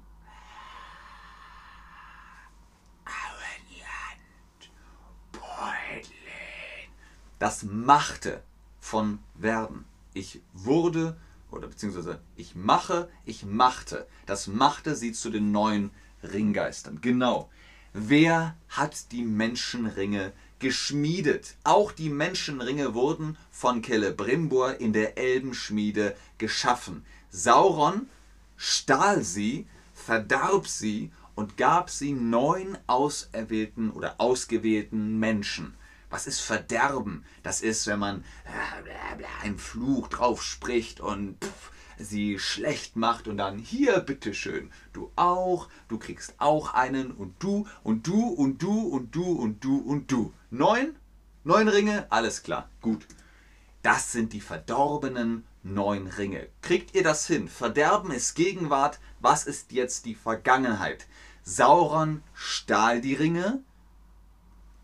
das 7.43 7.63
Machte 7.63 8.41
von 8.79 9.19
werden. 9.35 9.83
Ich 10.13 10.39
wurde 10.53 11.17
oder 11.51 11.67
beziehungsweise 11.67 12.21
ich 12.37 12.55
mache, 12.55 13.09
ich 13.25 13.43
machte. 13.43 14.07
Das 14.25 14.47
machte 14.47 14.95
sie 14.95 15.11
zu 15.11 15.29
den 15.29 15.51
neuen 15.51 15.91
Ringgeistern. 16.23 17.01
Genau. 17.01 17.49
Wer 17.91 18.55
hat 18.69 19.11
die 19.11 19.25
Menschenringe 19.25 20.31
geschmiedet? 20.59 21.55
Auch 21.65 21.91
die 21.91 22.07
Menschenringe 22.07 22.93
wurden 22.93 23.37
von 23.51 23.83
Celebrimbor 23.83 24.75
in 24.79 24.93
der 24.93 25.17
Elbenschmiede 25.17 26.15
geschaffen. 26.37 27.05
Sauron 27.29 28.07
stahl 28.55 29.21
sie, 29.21 29.67
verdarb 29.93 30.65
sie 30.65 31.11
und 31.35 31.57
gab 31.57 31.89
sie 31.89 32.13
neun 32.13 32.77
auserwählten 32.87 33.91
oder 33.91 34.15
ausgewählten 34.21 35.19
Menschen. 35.19 35.75
Was 36.13 36.27
ist 36.27 36.41
Verderben? 36.41 37.25
Das 37.41 37.61
ist, 37.61 37.87
wenn 37.87 37.97
man 37.97 38.23
einen 39.41 39.57
Fluch 39.57 40.09
drauf 40.09 40.43
spricht 40.43 40.99
und 40.99 41.37
sie 41.97 42.37
schlecht 42.37 42.95
macht 42.95 43.27
und 43.27 43.37
dann 43.37 43.57
hier, 43.57 43.99
bitteschön, 43.99 44.71
du 44.93 45.11
auch, 45.15 45.69
du 45.87 45.97
kriegst 45.97 46.35
auch 46.37 46.75
einen 46.75 47.09
und 47.09 47.41
du 47.41 47.65
und 47.81 48.05
du 48.05 48.27
und 48.27 48.61
du 48.61 48.89
und 48.89 49.15
du 49.15 49.23
und 49.23 49.63
du 49.63 49.79
und 49.79 50.11
du. 50.11 50.31
Neun? 50.51 50.95
Neun 51.45 51.67
Ringe? 51.67 52.05
Alles 52.11 52.43
klar, 52.43 52.69
gut. 52.79 53.07
Das 53.81 54.11
sind 54.11 54.33
die 54.33 54.41
verdorbenen 54.41 55.47
neun 55.63 56.05
Ringe. 56.05 56.47
Kriegt 56.61 56.93
ihr 56.93 57.01
das 57.01 57.25
hin? 57.25 57.47
Verderben 57.47 58.11
ist 58.11 58.35
Gegenwart. 58.35 58.99
Was 59.19 59.47
ist 59.47 59.71
jetzt 59.71 60.05
die 60.05 60.13
Vergangenheit? 60.13 61.07
Sauron 61.41 62.21
stahl 62.35 63.01
die 63.01 63.15
Ringe, 63.15 63.63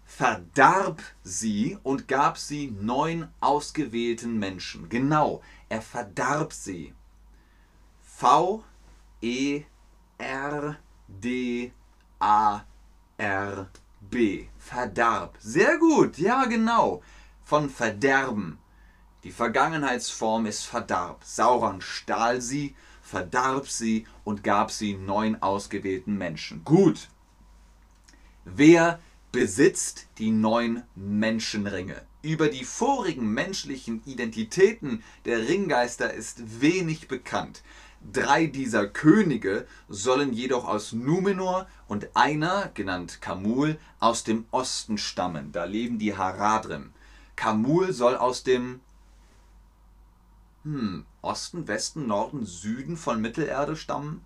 verdarb 0.09 1.03
sie 1.23 1.77
und 1.83 2.07
gab 2.07 2.37
sie 2.37 2.71
neun 2.71 3.29
ausgewählten 3.39 4.39
Menschen. 4.39 4.89
Genau, 4.89 5.41
er 5.69 5.83
verdarb 5.83 6.51
sie. 6.51 6.93
V 8.01 8.63
E 9.21 9.63
R 10.17 10.77
D 11.07 11.71
A 12.19 12.61
R 13.17 13.69
B. 14.01 14.47
Verdarb. 14.57 15.37
Sehr 15.39 15.77
gut, 15.77 16.17
ja 16.17 16.45
genau. 16.45 17.03
Von 17.43 17.69
verderben. 17.69 18.57
Die 19.23 19.31
Vergangenheitsform 19.31 20.47
ist 20.47 20.65
verdarb. 20.65 21.23
Sauron 21.23 21.81
stahl 21.81 22.41
sie, 22.41 22.75
verdarb 23.03 23.67
sie 23.67 24.07
und 24.23 24.43
gab 24.43 24.71
sie 24.71 24.95
neun 24.95 25.41
ausgewählten 25.41 26.17
Menschen. 26.17 26.63
Gut. 26.65 27.09
Wer 28.43 28.99
besitzt 29.31 30.07
die 30.17 30.31
neun 30.31 30.83
Menschenringe. 30.95 32.01
Über 32.21 32.50
die 32.50 32.65
vorigen 32.65 33.31
menschlichen 33.33 34.01
Identitäten 34.05 35.03
der 35.25 35.48
Ringgeister 35.48 36.13
ist 36.13 36.62
wenig 36.62 37.07
bekannt. 37.07 37.62
Drei 38.12 38.45
dieser 38.45 38.88
Könige 38.88 39.67
sollen 39.88 40.33
jedoch 40.33 40.67
aus 40.67 40.93
Numenor 40.93 41.67
und 41.88 42.15
einer, 42.15 42.71
genannt 42.74 43.19
Kamul, 43.21 43.77
aus 44.00 44.24
dem 44.24 44.45
Osten 44.51 44.98
stammen. 44.98 45.51
Da 45.51 45.65
leben 45.65 46.00
die 46.00 46.15
Haradrim. 46.15 46.91
Kamul 47.36 47.93
soll 47.93 48.15
aus 48.15 48.43
dem 48.43 48.79
hm, 50.63 51.05
Osten, 51.21 51.67
Westen, 51.67 52.07
Norden, 52.07 52.45
Süden 52.45 52.98
von 52.98 53.21
Mittelerde 53.21 53.75
stammen? 53.75 54.25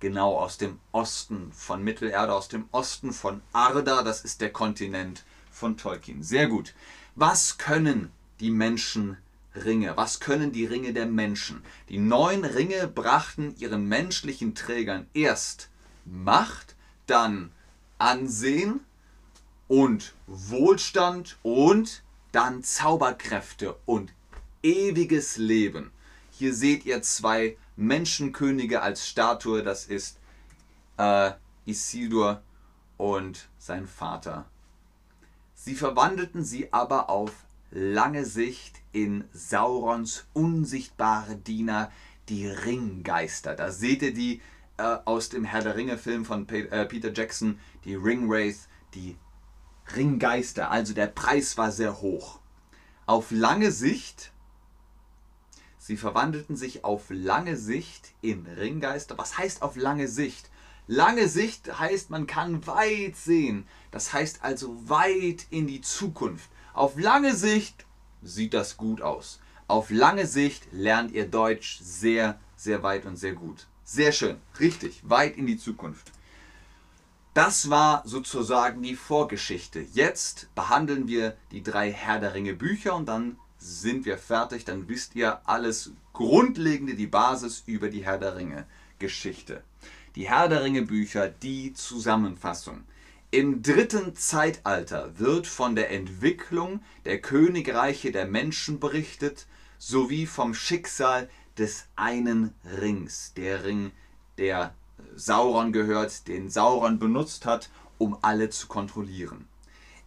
Genau 0.00 0.38
aus 0.38 0.58
dem 0.58 0.78
Osten 0.92 1.52
von 1.52 1.82
Mittelerde, 1.82 2.32
aus 2.32 2.48
dem 2.48 2.68
Osten 2.70 3.12
von 3.12 3.42
Arda, 3.52 4.02
das 4.02 4.22
ist 4.24 4.40
der 4.40 4.52
Kontinent 4.52 5.24
von 5.50 5.76
Tolkien. 5.76 6.22
Sehr 6.22 6.48
gut. 6.48 6.74
Was 7.16 7.58
können 7.58 8.12
die 8.38 8.50
Menschen 8.50 9.16
Ringe. 9.64 9.96
Was 9.96 10.20
können 10.20 10.52
die 10.52 10.66
Ringe 10.66 10.92
der 10.92 11.06
Menschen? 11.06 11.62
Die 11.88 11.98
neun 11.98 12.44
Ringe 12.44 12.86
brachten 12.86 13.54
ihren 13.58 13.86
menschlichen 13.86 14.54
Trägern 14.54 15.06
erst 15.14 15.70
Macht, 16.04 16.74
dann 17.06 17.52
Ansehen 17.98 18.80
und 19.66 20.14
Wohlstand 20.26 21.36
und 21.42 22.02
dann 22.32 22.62
Zauberkräfte 22.62 23.76
und 23.86 24.12
ewiges 24.62 25.36
Leben. 25.36 25.90
Hier 26.30 26.54
seht 26.54 26.86
ihr 26.86 27.02
zwei 27.02 27.56
Menschenkönige 27.78 28.82
als 28.82 29.06
Statue, 29.08 29.62
das 29.62 29.86
ist 29.86 30.18
äh, 30.96 31.30
Isildur 31.64 32.42
und 32.96 33.48
sein 33.58 33.86
Vater. 33.86 34.46
Sie 35.54 35.74
verwandelten 35.74 36.44
sie 36.44 36.72
aber 36.72 37.08
auf 37.08 37.32
lange 37.70 38.24
Sicht 38.24 38.80
in 38.90 39.24
Saurons 39.32 40.26
unsichtbare 40.32 41.36
Diener, 41.36 41.92
die 42.28 42.48
Ringgeister. 42.48 43.54
Da 43.54 43.70
seht 43.70 44.02
ihr 44.02 44.12
die 44.12 44.42
äh, 44.76 44.96
aus 45.04 45.28
dem 45.28 45.44
Herr 45.44 45.62
der 45.62 45.76
Ringe-Film 45.76 46.24
von 46.24 46.48
äh, 46.48 46.84
Peter 46.86 47.12
Jackson, 47.12 47.60
die 47.84 47.94
Ringwraith, 47.94 48.68
die 48.94 49.16
Ringgeister. 49.94 50.70
Also 50.70 50.94
der 50.94 51.06
Preis 51.06 51.56
war 51.56 51.70
sehr 51.70 52.00
hoch. 52.00 52.40
Auf 53.06 53.30
lange 53.30 53.70
Sicht, 53.70 54.32
sie 55.88 55.96
verwandelten 55.96 56.54
sich 56.54 56.84
auf 56.84 57.06
lange 57.08 57.56
Sicht 57.56 58.12
in 58.20 58.44
Ringgeister. 58.44 59.16
Was 59.16 59.38
heißt 59.38 59.62
auf 59.62 59.74
lange 59.74 60.06
Sicht? 60.06 60.50
Lange 60.86 61.28
Sicht 61.28 61.78
heißt, 61.80 62.10
man 62.10 62.26
kann 62.26 62.66
weit 62.66 63.16
sehen. 63.16 63.66
Das 63.90 64.12
heißt 64.12 64.44
also 64.44 64.76
weit 64.86 65.46
in 65.48 65.66
die 65.66 65.80
Zukunft. 65.80 66.50
Auf 66.74 66.98
lange 66.98 67.34
Sicht 67.34 67.86
sieht 68.22 68.52
das 68.52 68.76
gut 68.76 69.00
aus. 69.00 69.40
Auf 69.66 69.88
lange 69.88 70.26
Sicht 70.26 70.68
lernt 70.72 71.12
ihr 71.12 71.26
Deutsch 71.26 71.78
sehr, 71.82 72.38
sehr 72.54 72.82
weit 72.82 73.06
und 73.06 73.16
sehr 73.16 73.32
gut. 73.32 73.66
Sehr 73.82 74.12
schön, 74.12 74.36
richtig, 74.60 75.00
weit 75.08 75.38
in 75.38 75.46
die 75.46 75.56
Zukunft. 75.56 76.12
Das 77.32 77.70
war 77.70 78.02
sozusagen 78.04 78.82
die 78.82 78.94
Vorgeschichte. 78.94 79.80
Jetzt 79.94 80.54
behandeln 80.54 81.08
wir 81.08 81.34
die 81.50 81.62
drei 81.62 81.90
Herr 81.90 82.20
der 82.20 82.34
Ringe 82.34 82.52
Bücher 82.52 82.94
und 82.94 83.06
dann 83.06 83.38
sind 83.58 84.04
wir 84.04 84.18
fertig. 84.18 84.64
Dann 84.64 84.88
wisst 84.88 85.14
ihr 85.14 85.40
alles 85.46 85.92
Grundlegende, 86.12 86.94
die 86.94 87.06
Basis 87.06 87.62
über 87.66 87.88
die 87.88 88.04
Herr 88.04 88.18
der 88.18 88.36
Ringe 88.36 88.66
Geschichte. 88.98 89.62
Die 90.16 90.28
Herr 90.28 90.48
der 90.48 90.64
Ringe 90.64 90.82
Bücher, 90.82 91.28
die 91.28 91.72
Zusammenfassung. 91.74 92.84
Im 93.30 93.62
dritten 93.62 94.16
Zeitalter 94.16 95.18
wird 95.18 95.46
von 95.46 95.76
der 95.76 95.90
Entwicklung 95.90 96.80
der 97.04 97.20
Königreiche 97.20 98.10
der 98.10 98.26
Menschen 98.26 98.80
berichtet, 98.80 99.46
sowie 99.78 100.26
vom 100.26 100.54
Schicksal 100.54 101.28
des 101.58 101.86
einen 101.94 102.54
Rings. 102.80 103.34
Der 103.36 103.64
Ring, 103.64 103.92
der 104.38 104.74
Sauron 105.14 105.72
gehört, 105.72 106.26
den 106.26 106.48
Sauron 106.48 106.98
benutzt 106.98 107.44
hat, 107.44 107.70
um 107.98 108.16
alle 108.22 108.48
zu 108.48 108.66
kontrollieren. 108.66 109.46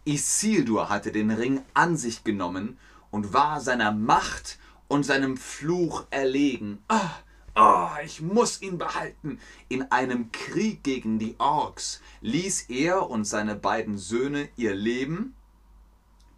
Isildur 0.04 0.88
hatte 0.88 1.12
den 1.12 1.30
Ring 1.30 1.62
an 1.74 1.96
sich 1.96 2.24
genommen 2.24 2.76
und 3.12 3.32
war 3.32 3.60
seiner 3.60 3.92
Macht 3.92 4.58
und 4.88 5.04
seinem 5.04 5.36
Fluch 5.36 6.06
erlegen. 6.10 6.82
Ah, 6.88 7.10
Oh, 7.54 7.88
ich 8.02 8.22
muss 8.22 8.62
ihn 8.62 8.78
behalten. 8.78 9.38
In 9.68 9.82
einem 9.92 10.32
Krieg 10.32 10.82
gegen 10.82 11.18
die 11.18 11.34
Orks 11.38 12.00
ließ 12.22 12.70
er 12.70 13.10
und 13.10 13.26
seine 13.26 13.54
beiden 13.54 13.98
Söhne 13.98 14.48
ihr 14.56 14.74
Leben. 14.74 15.34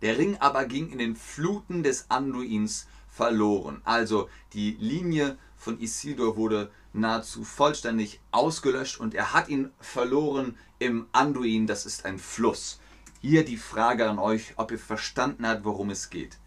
Der 0.03 0.19
Ring 0.19 0.37
aber 0.41 0.65
ging 0.65 0.91
in 0.91 0.99
den 0.99 1.15
Fluten 1.15 1.85
des 1.85 2.11
Anduins 2.11 2.89
verloren. 3.09 3.81
Also 3.85 4.29
die 4.55 4.77
Linie 4.81 5.39
von 5.57 5.81
Isildur 5.81 6.37
wurde 6.37 6.73
nahezu 6.93 7.45
vollständig 7.45 8.21
ausgelöscht 8.33 8.99
und 8.99 9.15
er 9.15 9.33
hat 9.33 9.49
ihn 9.49 9.71
verloren 9.79 10.59
im 10.81 11.07
Anduin, 11.13 11.69
das 11.69 11.87
ist 11.87 12.05
ein 12.05 12.19
Fluss. 12.19 12.81
Hier 13.21 13.45
die 13.45 13.57
Frage 13.57 14.11
an 14.11 14.19
euch, 14.19 14.55
ob 14.57 14.73
ihr 14.73 14.81
verstanden 14.81 15.47
habt, 15.47 15.65
worum 15.65 15.91
es 15.91 16.11
geht. 16.11 16.39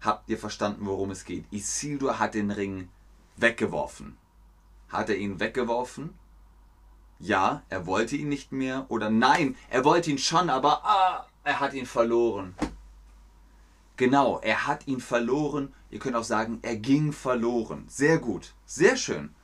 Habt 0.00 0.30
ihr 0.30 0.38
verstanden, 0.38 0.86
worum 0.86 1.10
es 1.10 1.24
geht? 1.24 1.44
Isildur 1.50 2.18
hat 2.18 2.34
den 2.34 2.50
Ring 2.50 2.88
weggeworfen. 3.36 4.16
Hat 4.88 5.10
er 5.10 5.16
ihn 5.16 5.40
weggeworfen? 5.40 6.14
Ja, 7.18 7.62
er 7.68 7.86
wollte 7.86 8.16
ihn 8.16 8.30
nicht 8.30 8.50
mehr. 8.50 8.86
Oder 8.88 9.10
nein, 9.10 9.56
er 9.68 9.84
wollte 9.84 10.10
ihn 10.10 10.18
schon, 10.18 10.48
aber 10.48 10.84
ah, 10.84 11.26
er 11.44 11.60
hat 11.60 11.74
ihn 11.74 11.86
verloren. 11.86 12.54
Genau, 13.96 14.38
er 14.38 14.66
hat 14.66 14.86
ihn 14.86 15.00
verloren. 15.00 15.74
Ihr 15.90 15.98
könnt 15.98 16.16
auch 16.16 16.24
sagen, 16.24 16.60
er 16.62 16.76
ging 16.76 17.12
verloren. 17.12 17.84
Sehr 17.88 18.18
gut, 18.18 18.54
sehr 18.64 18.96
schön. 18.96 19.34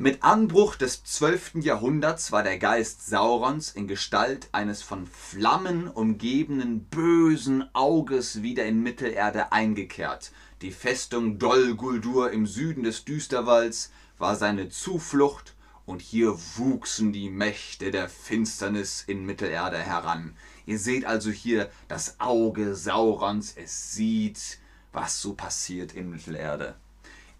Mit 0.00 0.22
Anbruch 0.22 0.76
des 0.76 1.02
12. 1.02 1.54
Jahrhunderts 1.56 2.30
war 2.30 2.44
der 2.44 2.56
Geist 2.56 3.08
Saurons 3.08 3.72
in 3.72 3.88
Gestalt 3.88 4.48
eines 4.52 4.80
von 4.80 5.08
Flammen 5.08 5.88
umgebenen 5.88 6.84
bösen 6.84 7.68
Auges 7.74 8.40
wieder 8.40 8.64
in 8.64 8.80
Mittelerde 8.80 9.50
eingekehrt. 9.50 10.30
Die 10.62 10.70
Festung 10.70 11.40
Dol 11.40 11.74
Guldur 11.74 12.30
im 12.30 12.46
Süden 12.46 12.84
des 12.84 13.06
Düsterwalds 13.06 13.90
war 14.18 14.36
seine 14.36 14.68
Zuflucht, 14.68 15.56
und 15.84 16.00
hier 16.00 16.38
wuchsen 16.54 17.12
die 17.12 17.28
Mächte 17.28 17.90
der 17.90 18.08
Finsternis 18.08 19.02
in 19.04 19.26
Mittelerde 19.26 19.78
heran. 19.78 20.36
Ihr 20.64 20.78
seht 20.78 21.06
also 21.06 21.32
hier 21.32 21.72
das 21.88 22.20
Auge 22.20 22.76
Saurons, 22.76 23.52
es 23.56 23.94
sieht, 23.94 24.60
was 24.92 25.20
so 25.20 25.34
passiert 25.34 25.92
in 25.92 26.08
Mittelerde. 26.08 26.76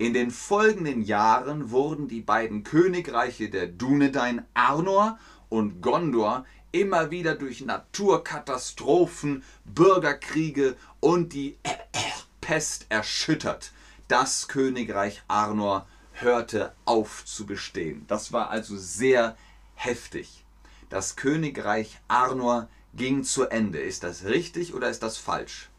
In 0.00 0.14
den 0.14 0.30
folgenden 0.30 1.02
Jahren 1.02 1.72
wurden 1.72 2.06
die 2.06 2.20
beiden 2.20 2.62
Königreiche 2.62 3.50
der 3.50 3.66
Dunedain 3.66 4.44
Arnor 4.54 5.18
und 5.48 5.82
Gondor 5.82 6.46
immer 6.70 7.11
wieder 7.11 7.34
durch 7.34 7.62
Naturkatastrophen, 7.62 9.42
Bürgerkriege 9.64 10.76
und 11.00 11.32
die 11.32 11.58
Pest 12.40 12.87
erschüttert. 12.90 13.72
Das 14.06 14.46
Königreich 14.46 15.24
Arnor 15.26 15.88
hörte 16.12 16.74
auf 16.84 17.24
zu 17.24 17.44
bestehen. 17.44 18.04
Das 18.06 18.32
war 18.32 18.50
also 18.50 18.76
sehr 18.76 19.37
heftig. 19.74 20.44
Das 20.90 21.16
Königreich 21.16 21.98
Arnor 22.06 22.68
ging 22.94 23.24
zu 23.24 23.46
Ende. 23.46 23.80
Ist 23.80 24.04
das 24.04 24.24
richtig 24.26 24.74
oder 24.74 24.90
ist 24.90 25.02
das 25.02 25.16
falsch? 25.16 25.70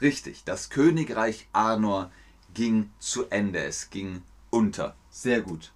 Richtig, 0.00 0.44
das 0.44 0.70
Königreich 0.70 1.48
Arnor 1.52 2.12
ging 2.54 2.90
zu 3.00 3.26
Ende. 3.30 3.64
Es 3.64 3.90
ging 3.90 4.22
unter. 4.50 4.94
Sehr 5.10 5.40
gut. 5.40 5.72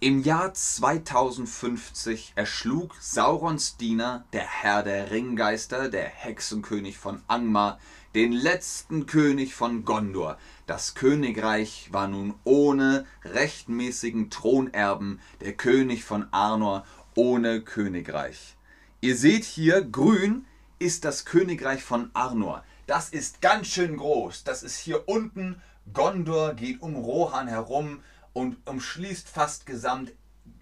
Im 0.00 0.22
Jahr 0.22 0.52
2050 0.52 2.32
erschlug 2.34 2.94
Saurons 3.00 3.76
Diener, 3.76 4.24
der 4.32 4.46
Herr 4.46 4.82
der 4.82 5.10
Ringgeister, 5.10 5.88
der 5.88 6.04
Hexenkönig 6.04 6.98
von 6.98 7.22
Angmar, 7.28 7.78
den 8.14 8.32
letzten 8.32 9.06
König 9.06 9.54
von 9.54 9.84
Gondor. 9.84 10.38
Das 10.66 10.94
Königreich 10.94 11.88
war 11.92 12.08
nun 12.08 12.34
ohne 12.44 13.06
rechtmäßigen 13.24 14.30
Thronerben, 14.30 15.20
der 15.40 15.54
König 15.54 16.04
von 16.04 16.26
Arnor 16.30 16.86
ohne 17.14 17.62
Königreich. 17.62 18.56
Ihr 19.00 19.16
seht 19.16 19.44
hier, 19.44 19.82
grün 19.82 20.46
ist 20.78 21.06
das 21.06 21.24
Königreich 21.24 21.82
von 21.82 22.10
Arnor. 22.12 22.64
Das 22.86 23.08
ist 23.08 23.40
ganz 23.40 23.66
schön 23.66 23.96
groß. 23.96 24.44
Das 24.44 24.62
ist 24.62 24.76
hier 24.78 25.08
unten. 25.08 25.60
Gondor 25.92 26.54
geht 26.54 26.80
um 26.82 26.94
Rohan 26.94 27.48
herum 27.48 28.00
und 28.32 28.56
umschließt 28.64 29.28
fast 29.28 29.66
gesamt 29.66 30.12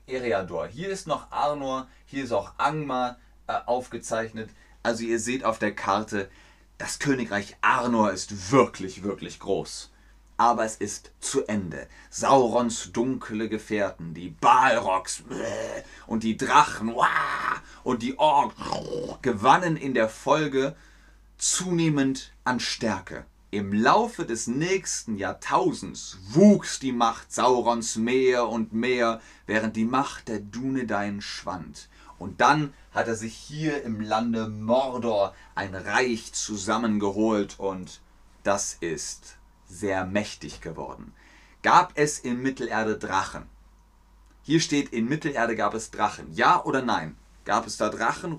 Eriador. 0.07 0.67
Hier 0.67 0.89
ist 0.89 1.07
noch 1.07 1.31
Arnor, 1.31 1.87
hier 2.07 2.25
ist 2.25 2.33
auch 2.33 2.53
Angmar 2.57 3.19
äh, 3.47 3.55
aufgezeichnet. 3.67 4.49
Also 4.83 5.05
ihr 5.05 5.19
seht 5.19 5.45
auf 5.45 5.59
der 5.59 5.75
Karte, 5.75 6.31
das 6.79 6.99
Königreich 6.99 7.57
Arnor 7.61 8.11
ist 8.11 8.51
wirklich, 8.51 9.03
wirklich 9.03 9.39
groß. 9.39 9.91
aber 10.37 10.65
es 10.65 10.77
ist 10.77 11.13
zu 11.21 11.47
Ende. 11.47 11.87
Saurons 12.11 12.93
dunkle 12.93 13.49
Gefährten, 13.49 14.15
die 14.15 14.31
Balrogs 14.31 15.23
und 16.07 16.23
die 16.23 16.37
Drachen 16.37 16.95
und 17.85 18.03
die 18.03 18.19
Orks 18.19 18.57
gewannen 19.23 19.77
in 19.77 19.95
der 19.95 20.09
Folge 20.09 20.75
zunehmend 21.39 22.33
an 22.45 22.61
Stärke. 22.61 23.25
Im 23.51 23.73
Laufe 23.73 24.25
des 24.25 24.49
nächsten 24.49 25.17
Jahrtausends 25.17 26.19
wuchs 26.31 26.81
die 26.81 26.93
Macht 26.93 27.33
Saurons 27.33 27.97
mehr 27.97 28.49
und 28.49 28.73
mehr, 28.73 29.21
während 29.47 29.77
die 29.77 29.85
Macht 29.85 30.29
der 30.29 30.41
Dunedain 30.41 31.21
schwand. 31.21 31.89
Und 32.19 32.41
dann 32.41 32.73
hat 32.93 33.07
er 33.07 33.15
sich 33.15 33.35
hier 33.35 33.83
im 33.83 34.01
Lande 34.01 34.49
Mordor 34.49 35.35
ein 35.55 35.75
Reich 35.75 36.33
zusammengeholt 36.33 37.59
und 37.59 38.01
das 38.43 38.77
ist 38.81 39.37
sehr 39.67 40.05
mächtig 40.05 40.61
geworden. 40.61 41.13
Gab 41.63 41.93
es 41.97 42.19
in 42.19 42.43
Mittelerde 42.43 42.99
Drachen? 42.99 43.45
Hier 44.43 44.61
steht, 44.61 44.93
in 44.93 45.09
Mittelerde 45.09 45.57
gab 45.57 45.75
es 45.75 45.91
Drachen. 45.91 46.33
Ja 46.33 46.63
oder 46.65 46.83
nein? 46.83 47.17
Gab 47.45 47.67
es 47.67 47.77
da 47.77 47.89
Drachen? 47.89 48.39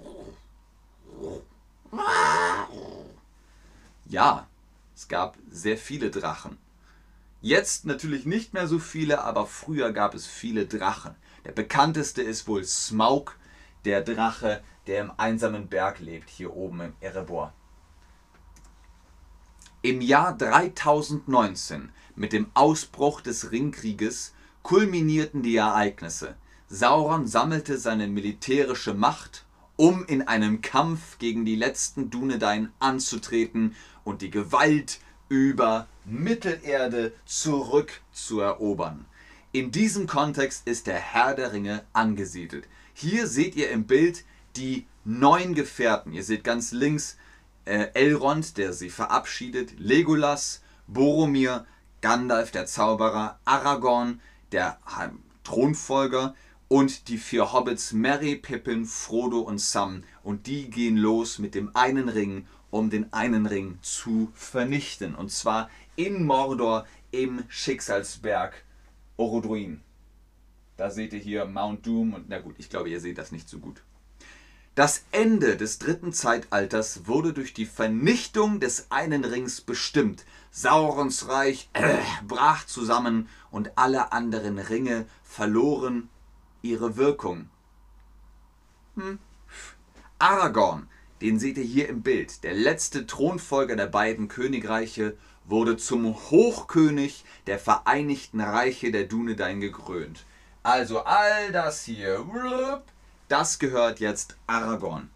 Ja, 4.05 4.47
es 4.95 5.07
gab 5.07 5.37
sehr 5.49 5.77
viele 5.77 6.11
Drachen. 6.11 6.57
Jetzt 7.41 7.85
natürlich 7.85 8.25
nicht 8.25 8.53
mehr 8.53 8.67
so 8.67 8.79
viele, 8.79 9.23
aber 9.23 9.45
früher 9.45 9.91
gab 9.91 10.13
es 10.15 10.25
viele 10.25 10.65
Drachen. 10.65 11.15
Der 11.43 11.51
bekannteste 11.51 12.21
ist 12.21 12.47
wohl 12.47 12.63
Smaug, 12.63 13.37
der 13.83 14.01
Drache, 14.01 14.63
der 14.87 15.01
im 15.01 15.11
einsamen 15.17 15.67
Berg 15.67 15.99
lebt, 15.99 16.29
hier 16.29 16.55
oben 16.55 16.81
im 16.81 16.93
Erebor. 17.01 17.53
Im 19.81 20.01
Jahr 20.01 20.35
3019, 20.35 21.91
mit 22.15 22.33
dem 22.33 22.49
Ausbruch 22.55 23.21
des 23.21 23.51
Ringkrieges, 23.51 24.33
kulminierten 24.63 25.43
die 25.43 25.57
Ereignisse. 25.57 26.35
Sauron 26.67 27.27
sammelte 27.27 27.77
seine 27.77 28.07
militärische 28.07 28.95
Macht, 28.95 29.44
um 29.75 30.05
in 30.05 30.27
einem 30.27 30.61
Kampf 30.61 31.17
gegen 31.19 31.45
die 31.45 31.55
letzten 31.55 32.09
Dunedain 32.09 32.71
anzutreten 32.79 33.75
und 34.03 34.21
die 34.21 34.31
Gewalt 34.31 34.99
über 35.29 35.87
Mittelerde 36.05 37.13
zurückzuerobern. 37.25 39.05
In 39.51 39.71
diesem 39.71 40.07
Kontext 40.07 40.67
ist 40.67 40.87
der 40.87 40.99
Herr 40.99 41.33
der 41.33 41.53
Ringe 41.53 41.83
angesiedelt. 41.93 42.67
Hier 42.93 43.27
seht 43.27 43.55
ihr 43.55 43.69
im 43.71 43.85
Bild 43.85 44.23
die 44.55 44.85
neun 45.03 45.53
Gefährten. 45.53 46.13
Ihr 46.13 46.23
seht 46.23 46.43
ganz 46.43 46.71
links 46.71 47.17
äh, 47.65 47.87
Elrond, 47.93 48.57
der 48.57 48.73
sie 48.73 48.89
verabschiedet, 48.89 49.79
Legolas, 49.79 50.61
Boromir, 50.87 51.65
Gandalf 52.01 52.51
der 52.51 52.65
Zauberer, 52.65 53.39
Aragorn, 53.45 54.21
der 54.51 54.79
Thronfolger 55.43 56.35
und 56.67 57.07
die 57.09 57.17
vier 57.17 57.53
Hobbits 57.53 57.93
Merry, 57.93 58.35
Pippin, 58.35 58.85
Frodo 58.85 59.39
und 59.39 59.59
Sam. 59.59 60.03
Und 60.23 60.47
die 60.47 60.69
gehen 60.69 60.97
los 60.97 61.39
mit 61.39 61.55
dem 61.55 61.75
einen 61.75 62.09
Ring, 62.09 62.47
um 62.71 62.89
den 62.89 63.13
einen 63.13 63.45
Ring 63.45 63.77
zu 63.81 64.31
vernichten. 64.33 65.15
Und 65.15 65.31
zwar 65.31 65.69
in 65.95 66.25
Mordor 66.25 66.85
im 67.11 67.43
Schicksalsberg 67.47 68.63
Orodruin. 69.17 69.81
Da 70.77 70.89
seht 70.89 71.13
ihr 71.13 71.19
hier 71.19 71.45
Mount 71.45 71.85
Doom 71.85 72.13
und 72.13 72.25
na 72.27 72.39
gut, 72.39 72.55
ich 72.57 72.69
glaube, 72.69 72.89
ihr 72.89 72.99
seht 72.99 73.17
das 73.17 73.31
nicht 73.31 73.47
so 73.47 73.59
gut. 73.59 73.81
Das 74.73 75.05
Ende 75.11 75.55
des 75.55 75.79
dritten 75.79 76.11
Zeitalters 76.11 77.07
wurde 77.07 77.31
durch 77.31 77.53
die 77.53 77.65
Vernichtung 77.65 78.59
des 78.59 78.87
einen 78.89 79.23
Rings 79.23 79.61
bestimmt. 79.61 80.25
Saurons 80.51 81.29
Reich 81.29 81.69
äh, 81.71 81.99
brach 82.27 82.65
zusammen 82.65 83.29
und 83.51 83.77
alle 83.77 84.11
anderen 84.11 84.59
Ringe 84.59 85.05
verloren 85.23 86.09
ihre 86.65 86.97
Wirkung. 86.97 87.49
Hm. 88.95 89.19
Aragorn, 90.19 90.89
den 91.21 91.39
seht 91.39 91.57
ihr 91.57 91.63
hier 91.63 91.89
im 91.89 92.01
Bild, 92.01 92.43
der 92.43 92.53
letzte 92.53 93.05
Thronfolger 93.05 93.75
der 93.75 93.87
beiden 93.87 94.27
Königreiche, 94.27 95.17
wurde 95.45 95.77
zum 95.77 96.15
Hochkönig 96.31 97.23
der 97.47 97.59
Vereinigten 97.59 98.41
Reiche 98.41 98.91
der 98.91 99.03
Dunedain 99.03 99.61
gekrönt. 99.61 100.25
Also 100.63 101.01
all 101.03 101.51
das 101.51 101.83
hier, 101.83 102.25
das 103.27 103.59
gehört 103.59 103.99
jetzt 103.99 104.35
Aragorn. 104.47 105.09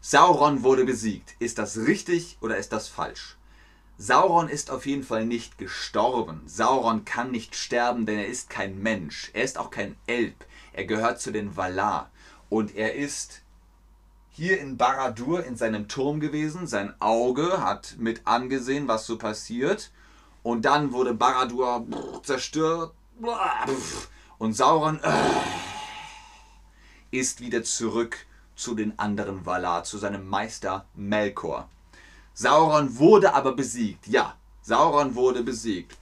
Sauron 0.00 0.62
wurde 0.62 0.84
besiegt. 0.84 1.34
Ist 1.40 1.58
das 1.58 1.78
richtig 1.78 2.38
oder 2.40 2.56
ist 2.56 2.72
das 2.72 2.86
falsch? 2.86 3.35
Sauron 3.98 4.48
ist 4.48 4.70
auf 4.70 4.84
jeden 4.84 5.04
Fall 5.04 5.24
nicht 5.24 5.56
gestorben. 5.56 6.42
Sauron 6.46 7.06
kann 7.06 7.30
nicht 7.30 7.56
sterben, 7.56 8.04
denn 8.04 8.18
er 8.18 8.26
ist 8.26 8.50
kein 8.50 8.82
Mensch. 8.82 9.30
Er 9.32 9.44
ist 9.44 9.56
auch 9.56 9.70
kein 9.70 9.96
Elb. 10.06 10.44
Er 10.74 10.84
gehört 10.84 11.20
zu 11.20 11.30
den 11.30 11.56
Valar. 11.56 12.10
Und 12.50 12.76
er 12.76 12.94
ist 12.94 13.40
hier 14.30 14.60
in 14.60 14.76
Baradur 14.76 15.44
in 15.44 15.56
seinem 15.56 15.88
Turm 15.88 16.20
gewesen. 16.20 16.66
Sein 16.66 16.94
Auge 17.00 17.62
hat 17.62 17.94
mit 17.98 18.26
angesehen, 18.26 18.86
was 18.86 19.06
so 19.06 19.16
passiert. 19.16 19.90
Und 20.42 20.66
dann 20.66 20.92
wurde 20.92 21.14
Baradur 21.14 21.86
zerstört. 22.22 22.92
Und 24.36 24.52
Sauron 24.52 25.00
äh, 25.02 25.12
ist 27.10 27.40
wieder 27.40 27.64
zurück 27.64 28.18
zu 28.54 28.74
den 28.74 28.98
anderen 28.98 29.46
Valar, 29.46 29.84
zu 29.84 29.96
seinem 29.96 30.28
Meister 30.28 30.84
Melkor. 30.94 31.70
Sauron 32.38 32.98
wurde 32.98 33.32
aber 33.32 33.52
besiegt. 33.56 34.06
Ja, 34.08 34.36
Sauron 34.60 35.14
wurde 35.14 35.42
besiegt. 35.42 35.96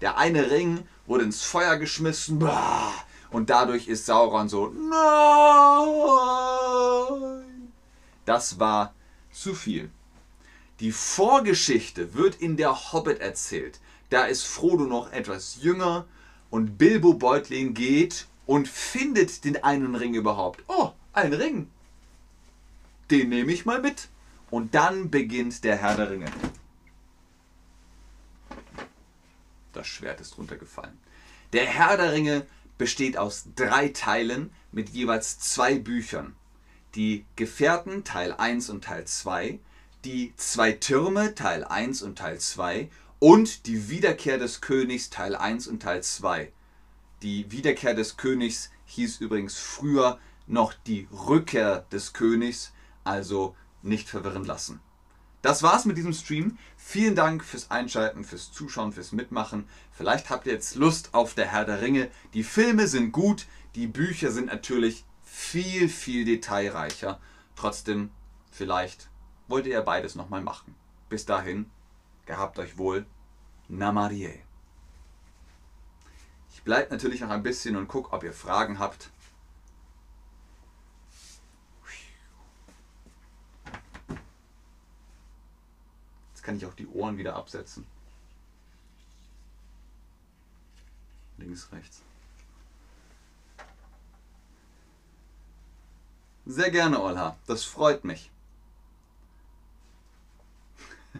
Der 0.00 0.16
eine 0.16 0.48
Ring 0.52 0.86
wurde 1.06 1.24
ins 1.24 1.42
Feuer 1.42 1.76
geschmissen. 1.76 2.48
Und 3.32 3.50
dadurch 3.50 3.88
ist 3.88 4.06
Sauron 4.06 4.48
so. 4.48 4.68
Nein! 4.68 4.92
Das 8.24 8.60
war 8.60 8.94
zu 9.32 9.54
viel. 9.54 9.90
Die 10.78 10.92
Vorgeschichte 10.92 12.14
wird 12.14 12.36
in 12.36 12.56
der 12.56 12.92
Hobbit 12.92 13.18
erzählt. 13.18 13.80
Da 14.10 14.26
ist 14.26 14.46
Frodo 14.46 14.84
noch 14.84 15.10
etwas 15.10 15.58
jünger 15.62 16.06
und 16.48 16.78
Bilbo 16.78 17.14
Beutlin 17.14 17.74
geht 17.74 18.28
und 18.46 18.68
findet 18.68 19.44
den 19.44 19.64
einen 19.64 19.96
Ring 19.96 20.14
überhaupt. 20.14 20.62
Oh, 20.68 20.92
ein 21.12 21.34
Ring. 21.34 21.68
Den 23.10 23.30
nehme 23.30 23.50
ich 23.50 23.66
mal 23.66 23.80
mit. 23.80 24.08
Und 24.50 24.74
dann 24.74 25.10
beginnt 25.10 25.64
der 25.64 25.76
Herr 25.76 25.96
der 25.96 26.10
Ringe. 26.10 26.30
Das 29.72 29.86
Schwert 29.86 30.20
ist 30.20 30.38
runtergefallen. 30.38 30.98
Der 31.52 31.66
Herr 31.66 31.96
der 31.96 32.12
Ringe 32.12 32.46
besteht 32.78 33.16
aus 33.16 33.46
drei 33.56 33.88
Teilen 33.88 34.50
mit 34.72 34.90
jeweils 34.90 35.38
zwei 35.38 35.78
Büchern. 35.78 36.34
Die 36.94 37.24
Gefährten 37.36 38.04
Teil 38.04 38.32
1 38.32 38.70
und 38.70 38.84
Teil 38.84 39.04
2, 39.04 39.58
die 40.04 40.32
zwei 40.36 40.72
Türme 40.72 41.34
Teil 41.34 41.64
1 41.64 42.02
und 42.02 42.16
Teil 42.16 42.38
2 42.38 42.88
und 43.18 43.66
die 43.66 43.90
Wiederkehr 43.90 44.38
des 44.38 44.60
Königs 44.60 45.10
Teil 45.10 45.34
1 45.34 45.66
und 45.66 45.82
Teil 45.82 46.02
2. 46.02 46.52
Die 47.22 47.50
Wiederkehr 47.50 47.94
des 47.94 48.16
Königs 48.16 48.70
hieß 48.86 49.20
übrigens 49.20 49.56
früher 49.56 50.18
noch 50.46 50.72
die 50.72 51.08
Rückkehr 51.10 51.86
des 51.90 52.12
Königs, 52.12 52.72
also 53.04 53.56
nicht 53.82 54.08
verwirren 54.08 54.44
lassen. 54.44 54.80
Das 55.42 55.62
war's 55.62 55.84
mit 55.84 55.96
diesem 55.96 56.12
Stream. 56.12 56.58
Vielen 56.76 57.14
Dank 57.14 57.44
fürs 57.44 57.70
Einschalten, 57.70 58.24
fürs 58.24 58.52
Zuschauen, 58.52 58.92
fürs 58.92 59.12
Mitmachen. 59.12 59.68
Vielleicht 59.92 60.28
habt 60.28 60.46
ihr 60.46 60.52
jetzt 60.52 60.74
Lust 60.74 61.14
auf 61.14 61.34
der 61.34 61.46
Herr 61.46 61.64
der 61.64 61.82
Ringe. 61.82 62.10
Die 62.34 62.42
Filme 62.42 62.88
sind 62.88 63.12
gut, 63.12 63.46
die 63.76 63.86
Bücher 63.86 64.32
sind 64.32 64.46
natürlich 64.46 65.04
viel, 65.22 65.88
viel 65.88 66.24
detailreicher. 66.24 67.20
Trotzdem, 67.54 68.10
vielleicht 68.50 69.08
wollt 69.48 69.66
ihr 69.66 69.74
ja 69.74 69.82
beides 69.82 70.14
nochmal 70.14 70.42
machen. 70.42 70.74
Bis 71.08 71.26
dahin, 71.26 71.70
gehabt 72.24 72.58
euch 72.58 72.76
wohl. 72.76 73.06
Namarie. 73.68 74.40
Ich 76.52 76.62
bleibe 76.62 76.90
natürlich 76.90 77.20
noch 77.20 77.30
ein 77.30 77.42
bisschen 77.42 77.76
und 77.76 77.86
gucke, 77.86 78.12
ob 78.12 78.24
ihr 78.24 78.32
Fragen 78.32 78.78
habt. 78.78 79.10
Kann 86.46 86.56
ich 86.56 86.64
auch 86.64 86.74
die 86.74 86.86
Ohren 86.86 87.18
wieder 87.18 87.34
absetzen. 87.34 87.84
Links, 91.38 91.68
rechts. 91.72 92.02
Sehr 96.46 96.70
gerne, 96.70 97.02
Olha. 97.02 97.36
Das 97.48 97.64
freut 97.64 98.04
mich. 98.04 98.30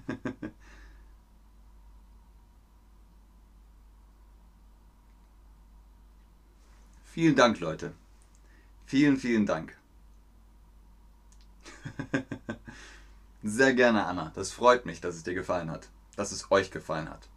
Vielen 7.06 7.34
Dank, 7.34 7.58
Leute. 7.58 7.92
Vielen, 8.86 9.16
vielen 9.16 9.44
Dank. 9.44 9.76
Sehr 13.46 13.74
gerne, 13.74 14.04
Anna. 14.06 14.32
Das 14.34 14.50
freut 14.50 14.86
mich, 14.86 15.00
dass 15.00 15.14
es 15.14 15.22
dir 15.22 15.34
gefallen 15.34 15.70
hat. 15.70 15.88
Dass 16.16 16.32
es 16.32 16.50
euch 16.50 16.72
gefallen 16.72 17.08
hat. 17.08 17.28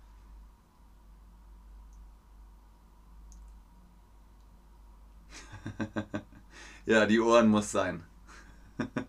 ja, 6.86 7.06
die 7.06 7.20
Ohren 7.20 7.48
muss 7.50 7.72
sein. 7.72 8.04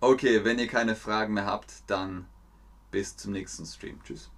okay, 0.00 0.44
wenn 0.44 0.58
ihr 0.58 0.68
keine 0.68 0.96
Fragen 0.96 1.32
mehr 1.34 1.46
habt, 1.46 1.82
dann 1.86 2.26
bis 2.90 3.16
zum 3.16 3.32
nächsten 3.32 3.64
Stream. 3.64 4.02
Tschüss. 4.02 4.30